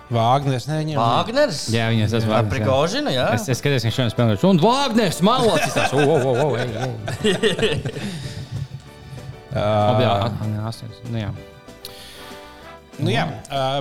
[0.09, 0.97] Vāgners neņem.
[0.97, 1.61] Vāgners?
[1.70, 3.13] Jā, viņas tas Ar Vāgners, jā.
[3.13, 3.28] Jā.
[3.38, 4.41] Es, es skatījos, ka šodien spēlēju.
[4.49, 5.76] Un Vāgners, Malocis!
[5.78, 6.89] Tas, o, o, o, o, ej, ej.
[9.53, 10.89] Labi, jā, Uh.
[11.09, 11.30] Nu, jā.
[13.04, 13.26] Nu, jā,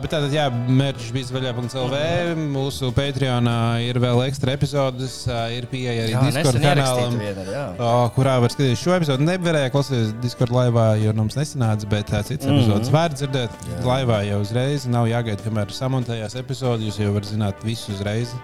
[0.03, 1.99] bet tātad, jā, mērķis bija vaļā.CLV.
[2.55, 3.57] Mūsu Patreonā
[3.87, 5.21] ir vēl ekstra epizodes,
[5.55, 7.19] ir pieeja arī Jā, Discord kanālam.
[7.21, 7.67] viena,
[8.17, 9.27] kurā var skatīties šo epizodu.
[9.29, 12.63] Nevarēja klausīties Discord laivā, jo mums nesanāca, bet uh, cits mm -hmm.
[12.63, 13.83] epizodes var dzirdēt jā.
[13.85, 14.87] laivā jau uzreiz.
[14.87, 16.85] Nav jāgaida, kamēr samontējās epizode.
[16.85, 18.35] Jūs jau varat zināt visu uzreiz.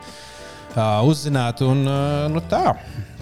[0.77, 2.75] Uzzināt, un uh, nu tā.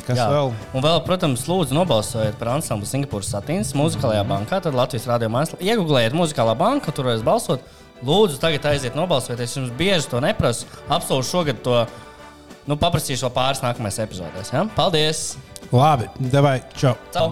[0.03, 0.26] Kas Jā.
[0.32, 0.50] vēl?
[0.74, 4.59] Un vēl, protams, lūdzu, nobalsojiet par ansamblu Singapūras satīnas muzikālajā bankā.
[4.64, 7.62] Tad Latvijas rādio mājaslapā iegūlējiet muzikālā banka, tur varēs balsot.
[8.03, 9.38] Lūdzu, tagad aiziet nobalsot.
[9.38, 10.66] Es jums bieži to neprasu.
[10.90, 11.84] Apsolu šogad to
[12.66, 14.50] nu, paprasīšu vēl pāris nākamajās epizodēs.
[14.57, 14.66] Ja?
[14.74, 15.22] Paldies!
[15.70, 16.96] Labi, devai, čau!
[17.14, 17.20] Ciao.